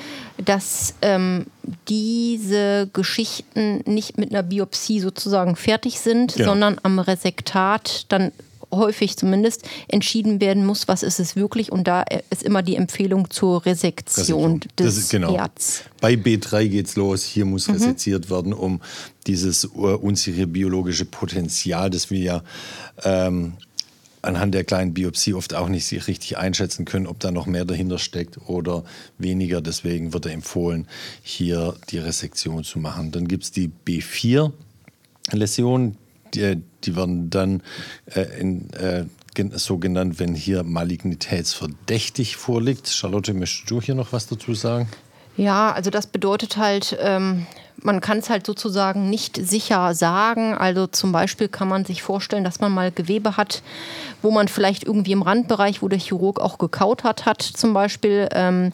dass 0.44 0.94
ähm, 1.02 1.46
diese 1.88 2.88
Geschichten 2.92 3.82
nicht 3.86 4.18
mit 4.18 4.30
einer 4.30 4.42
Biopsie 4.42 5.00
sozusagen 5.00 5.56
fertig 5.56 6.00
sind, 6.00 6.34
genau. 6.34 6.50
sondern 6.50 6.78
am 6.82 6.98
Resektat 6.98 8.06
dann 8.08 8.32
häufig 8.72 9.16
zumindest 9.16 9.64
entschieden 9.88 10.40
werden 10.40 10.64
muss, 10.64 10.88
was 10.88 11.02
ist 11.02 11.20
es 11.20 11.36
wirklich. 11.36 11.72
Und 11.72 11.86
da 11.86 12.04
ist 12.30 12.42
immer 12.42 12.62
die 12.62 12.76
Empfehlung 12.76 13.30
zur 13.30 13.64
Resektion 13.64 14.60
des 14.78 14.98
ist, 14.98 15.10
genau. 15.10 15.36
Herz. 15.36 15.82
Bei 16.00 16.14
B3 16.14 16.68
geht 16.68 16.86
es 16.86 16.96
los. 16.96 17.24
Hier 17.24 17.44
muss 17.44 17.68
mhm. 17.68 17.74
reseziert 17.74 18.30
werden, 18.30 18.52
um 18.52 18.80
dieses 19.26 19.64
unsichere 19.64 20.46
biologische 20.46 21.04
Potenzial, 21.04 21.90
das 21.90 22.10
wir 22.10 22.20
ja 22.20 22.42
ähm, 23.04 23.54
anhand 24.26 24.54
der 24.54 24.64
kleinen 24.64 24.94
Biopsie 24.94 25.34
oft 25.34 25.54
auch 25.54 25.68
nicht 25.68 25.92
richtig 26.08 26.38
einschätzen 26.38 26.84
können, 26.84 27.06
ob 27.06 27.20
da 27.20 27.30
noch 27.30 27.46
mehr 27.46 27.64
dahinter 27.64 27.98
steckt 27.98 28.38
oder 28.48 28.84
weniger. 29.18 29.60
Deswegen 29.60 30.12
wird 30.12 30.26
er 30.26 30.32
empfohlen, 30.32 30.88
hier 31.22 31.76
die 31.90 31.98
Resektion 31.98 32.64
zu 32.64 32.78
machen. 32.78 33.12
Dann 33.12 33.28
gibt 33.28 33.44
es 33.44 33.52
die 33.52 33.70
B4-Läsionen, 33.86 35.96
die, 36.34 36.60
die, 36.84 36.96
werden 36.96 37.30
dann 37.30 37.62
äh, 38.06 38.40
in, 38.40 38.70
äh, 38.74 39.04
so 39.54 39.78
genannt, 39.78 40.18
wenn 40.18 40.34
hier 40.34 40.62
Malignitätsverdächtig 40.62 42.36
vorliegt. 42.36 42.88
Charlotte, 42.88 43.34
möchtest 43.34 43.70
du 43.70 43.80
hier 43.80 43.94
noch 43.94 44.12
was 44.12 44.26
dazu 44.26 44.54
sagen? 44.54 44.88
Ja, 45.36 45.72
also 45.72 45.90
das 45.90 46.06
bedeutet 46.06 46.56
halt, 46.56 46.96
ähm, 47.00 47.46
man 47.82 48.00
kann 48.00 48.18
es 48.18 48.30
halt 48.30 48.46
sozusagen 48.46 49.10
nicht 49.10 49.36
sicher 49.36 49.94
sagen. 49.94 50.54
Also 50.54 50.86
zum 50.86 51.12
Beispiel 51.12 51.48
kann 51.48 51.68
man 51.68 51.84
sich 51.84 52.02
vorstellen, 52.02 52.44
dass 52.44 52.60
man 52.60 52.72
mal 52.72 52.90
Gewebe 52.90 53.36
hat, 53.36 53.62
wo 54.22 54.30
man 54.30 54.48
vielleicht 54.48 54.84
irgendwie 54.84 55.12
im 55.12 55.22
Randbereich, 55.22 55.82
wo 55.82 55.88
der 55.88 55.98
Chirurg 55.98 56.40
auch 56.40 56.58
gekaut 56.58 57.04
hat, 57.04 57.26
hat 57.26 57.42
zum 57.42 57.74
Beispiel. 57.74 58.28
Ähm, 58.32 58.72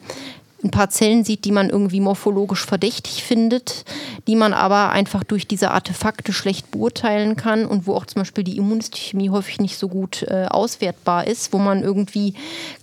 ein 0.63 0.71
paar 0.71 0.89
Zellen 0.89 1.23
sieht, 1.23 1.45
die 1.45 1.51
man 1.51 1.69
irgendwie 1.69 1.99
morphologisch 1.99 2.65
verdächtig 2.65 3.23
findet, 3.23 3.85
die 4.27 4.35
man 4.35 4.53
aber 4.53 4.91
einfach 4.91 5.23
durch 5.23 5.47
diese 5.47 5.71
Artefakte 5.71 6.31
schlecht 6.31 6.71
beurteilen 6.71 7.35
kann 7.35 7.65
und 7.65 7.85
wo 7.87 7.95
auch 7.95 8.05
zum 8.05 8.21
Beispiel 8.21 8.43
die 8.43 8.57
Immunhistochemie 8.57 9.29
häufig 9.29 9.59
nicht 9.59 9.77
so 9.77 9.89
gut 9.89 10.23
äh, 10.23 10.45
auswertbar 10.45 11.27
ist, 11.27 11.53
wo 11.53 11.57
man 11.57 11.83
irgendwie 11.83 12.33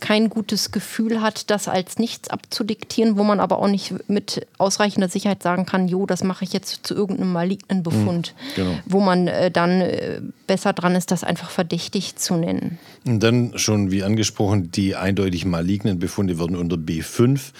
kein 0.00 0.28
gutes 0.28 0.72
Gefühl 0.72 1.22
hat, 1.22 1.50
das 1.50 1.68
als 1.68 1.98
nichts 1.98 2.28
abzudiktieren, 2.28 3.16
wo 3.16 3.24
man 3.24 3.40
aber 3.40 3.58
auch 3.58 3.68
nicht 3.68 3.94
mit 4.08 4.46
ausreichender 4.58 5.08
Sicherheit 5.08 5.42
sagen 5.42 5.64
kann, 5.64 5.88
jo, 5.88 6.06
das 6.06 6.22
mache 6.22 6.44
ich 6.44 6.52
jetzt 6.52 6.86
zu 6.86 6.94
irgendeinem 6.94 7.32
malignen 7.32 7.82
Befund, 7.82 8.34
mhm, 8.36 8.54
genau. 8.56 8.78
wo 8.86 9.00
man 9.00 9.26
äh, 9.26 9.50
dann 9.50 9.80
äh, 9.80 10.20
besser 10.46 10.72
dran 10.72 10.94
ist, 10.94 11.10
das 11.10 11.24
einfach 11.24 11.50
verdächtig 11.50 12.16
zu 12.16 12.34
nennen. 12.34 12.78
Und 13.06 13.22
dann 13.22 13.56
schon 13.56 13.90
wie 13.90 14.02
angesprochen, 14.02 14.70
die 14.70 14.96
eindeutig 14.96 15.46
malignen 15.46 15.98
Befunde 15.98 16.38
werden 16.38 16.56
unter 16.56 16.76
B5 16.76 17.52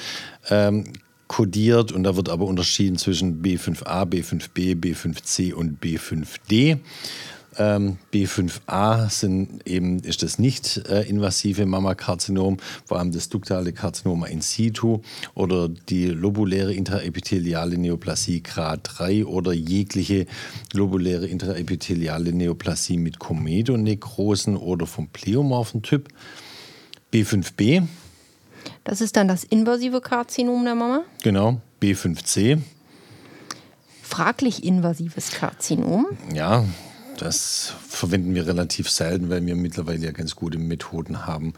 ähm, 0.51 0.85
kodiert 1.29 1.93
und 1.93 2.03
da 2.03 2.17
wird 2.17 2.29
aber 2.29 2.47
unterschieden 2.47 2.99
zwischen 2.99 3.41
B5a, 3.41 4.05
B5b, 4.05 4.75
B5c 4.75 5.55
und 5.55 5.81
B5d. 5.81 6.79
Ähm, 7.57 7.99
B5a 8.13 9.11
sind 9.11 9.67
eben, 9.67 10.01
ist 10.01 10.23
das 10.23 10.39
nicht 10.39 10.89
äh, 10.89 11.03
invasive 11.03 11.67
Mammakarzinom, 11.67 12.59
vor 12.85 12.99
allem 12.99 13.13
das 13.13 13.29
duktale 13.29 13.73
Karzinom 13.73 14.25
in 14.25 14.41
situ 14.41 15.03
oder 15.35 15.69
die 15.69 16.07
lobuläre 16.07 16.73
intraepitheliale 16.73 17.79
Neoplasie 17.79 18.43
Grad 18.43 18.81
3 18.99 19.25
oder 19.27 19.53
jegliche 19.53 20.27
lobuläre 20.73 21.27
intraepitheliale 21.27 22.33
Neoplasie 22.33 22.99
mit 22.99 23.19
Komedonekrosen 23.19 24.57
oder 24.57 24.87
vom 24.87 25.09
pleomorphen 25.09 25.83
Typ. 25.83 26.09
B5b 27.13 27.87
das 28.85 29.01
ist 29.01 29.17
dann 29.17 29.29
das 29.29 29.45
invasive 29.45 30.01
Karzinom 30.01 30.65
der 30.65 30.75
Mama. 30.75 31.03
Genau, 31.23 31.61
B5C. 31.83 32.61
Fraglich 34.03 34.65
invasives 34.65 35.31
Karzinom. 35.31 36.07
Ja, 36.35 36.65
das 37.21 37.75
verwenden 37.87 38.35
wir 38.35 38.47
relativ 38.47 38.91
selten, 38.91 39.29
weil 39.29 39.45
wir 39.45 39.55
mittlerweile 39.55 40.05
ja 40.05 40.11
ganz 40.11 40.35
gute 40.35 40.59
Methoden 40.59 41.27
haben, 41.27 41.53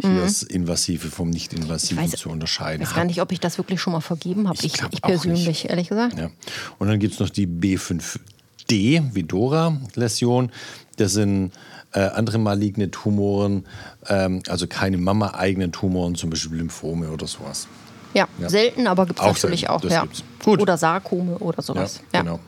hier 0.00 0.10
mhm. 0.10 0.20
das 0.20 0.42
Invasive 0.42 1.08
vom 1.10 1.30
Nicht-Invasiven 1.30 2.08
zu 2.08 2.30
unterscheiden. 2.30 2.82
Ich 2.82 2.88
weiß 2.88 2.94
gar 2.94 3.04
nicht, 3.04 3.20
ob 3.20 3.32
ich 3.32 3.40
das 3.40 3.58
wirklich 3.58 3.80
schon 3.80 3.92
mal 3.92 4.00
vergeben 4.00 4.48
habe. 4.48 4.58
Ich, 4.62 4.74
ich, 4.74 4.82
ich 4.92 5.02
persönlich, 5.02 5.68
ehrlich 5.68 5.88
gesagt. 5.88 6.18
Ja. 6.18 6.30
Und 6.78 6.88
dann 6.88 6.98
gibt 7.00 7.14
es 7.14 7.20
noch 7.20 7.28
die 7.28 7.46
B5D, 7.46 9.14
Vidora-Läsion. 9.14 10.52
Das 10.96 11.12
sind 11.12 11.52
äh, 11.92 12.00
andere 12.00 12.38
maligne 12.38 12.90
Tumoren, 12.90 13.66
ähm, 14.08 14.42
also 14.48 14.66
keine 14.66 14.98
Mama-eigenen 14.98 15.72
Tumoren, 15.72 16.14
zum 16.14 16.30
Beispiel 16.30 16.58
Lymphome 16.58 17.10
oder 17.10 17.26
sowas. 17.26 17.66
Ja, 18.14 18.28
ja. 18.38 18.48
selten, 18.48 18.86
aber 18.86 19.06
gibt 19.06 19.20
es 19.20 19.24
natürlich 19.24 19.60
selten. 19.60 19.74
auch. 19.74 19.80
Das 19.80 19.92
ja. 19.92 20.06
Gut. 20.44 20.60
Oder 20.60 20.76
Sarkome 20.76 21.38
oder 21.38 21.62
sowas. 21.62 22.00
Ja, 22.12 22.22
Genau. 22.22 22.40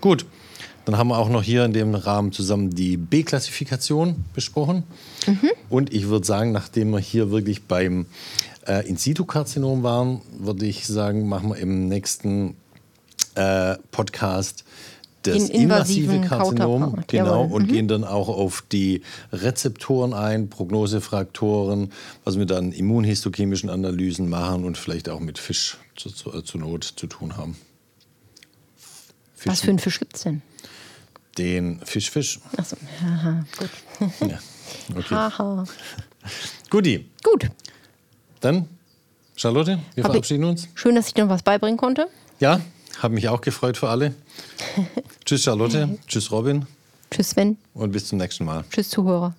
Gut. 0.00 0.26
Dann 0.84 0.96
haben 0.96 1.08
wir 1.08 1.18
auch 1.18 1.28
noch 1.28 1.42
hier 1.42 1.66
in 1.66 1.74
dem 1.74 1.94
Rahmen 1.94 2.32
zusammen 2.32 2.70
die 2.70 2.96
B-Klassifikation 2.96 4.24
besprochen. 4.32 4.84
Mhm. 5.26 5.50
Und 5.68 5.92
ich 5.92 6.08
würde 6.08 6.24
sagen, 6.24 6.52
nachdem 6.52 6.92
wir 6.92 6.98
hier 6.98 7.30
wirklich 7.30 7.64
beim 7.64 8.06
äh, 8.66 8.88
In-situ-Karzinom 8.88 9.82
waren, 9.82 10.22
würde 10.38 10.64
ich 10.64 10.86
sagen, 10.86 11.28
machen 11.28 11.50
wir 11.50 11.56
im 11.56 11.88
nächsten 11.88 12.56
äh, 13.34 13.76
Podcast 13.90 14.64
das 15.34 15.48
invasive 15.48 16.20
Karzinom, 16.20 17.02
genau, 17.06 17.44
und 17.44 17.64
mhm. 17.64 17.72
gehen 17.72 17.88
dann 17.88 18.04
auch 18.04 18.28
auf 18.28 18.62
die 18.70 19.02
Rezeptoren 19.32 20.12
ein, 20.12 20.48
Prognosefaktoren, 20.48 21.92
was 22.24 22.38
wir 22.38 22.46
dann 22.46 22.72
immunhistochemischen 22.72 23.70
Analysen 23.70 24.28
machen 24.28 24.64
und 24.64 24.78
vielleicht 24.78 25.08
auch 25.08 25.20
mit 25.20 25.38
Fisch 25.38 25.78
zu, 25.96 26.10
zu, 26.10 26.32
äh, 26.32 26.44
zur 26.44 26.60
Not 26.60 26.84
zu 26.84 27.06
tun 27.06 27.36
haben. 27.36 27.56
Fischen. 29.34 29.52
Was 29.52 29.60
für 29.60 29.70
einen 29.70 29.78
Fisch 29.78 29.98
gibt 29.98 30.16
es 30.16 30.22
denn? 30.22 30.42
Den 31.38 31.80
Fischfisch. 31.84 32.40
Achso, 32.56 32.76
haha, 33.00 33.44
gut. 33.56 33.70
Ja, 34.28 34.38
okay. 34.96 35.14
Haha. 35.14 35.64
Guti. 36.70 37.08
Gut. 37.22 37.48
Dann, 38.40 38.68
Charlotte, 39.36 39.78
wir 39.94 40.04
Hab 40.04 40.12
verabschieden 40.12 40.44
uns. 40.44 40.68
Schön, 40.74 40.94
dass 40.94 41.06
ich 41.06 41.14
dir 41.14 41.24
noch 41.24 41.30
was 41.30 41.42
beibringen 41.42 41.78
konnte. 41.78 42.08
Ja, 42.40 42.60
habe 42.98 43.14
mich 43.14 43.28
auch 43.28 43.40
gefreut 43.40 43.76
für 43.76 43.88
alle. 43.88 44.14
Tschüss 45.24 45.42
Charlotte, 45.42 45.98
tschüss 46.06 46.30
Robin. 46.30 46.66
Tschüss 47.10 47.30
Sven. 47.30 47.56
Und 47.74 47.92
bis 47.92 48.06
zum 48.06 48.18
nächsten 48.18 48.44
Mal. 48.44 48.64
Tschüss 48.70 48.90
Zuhörer. 48.90 49.34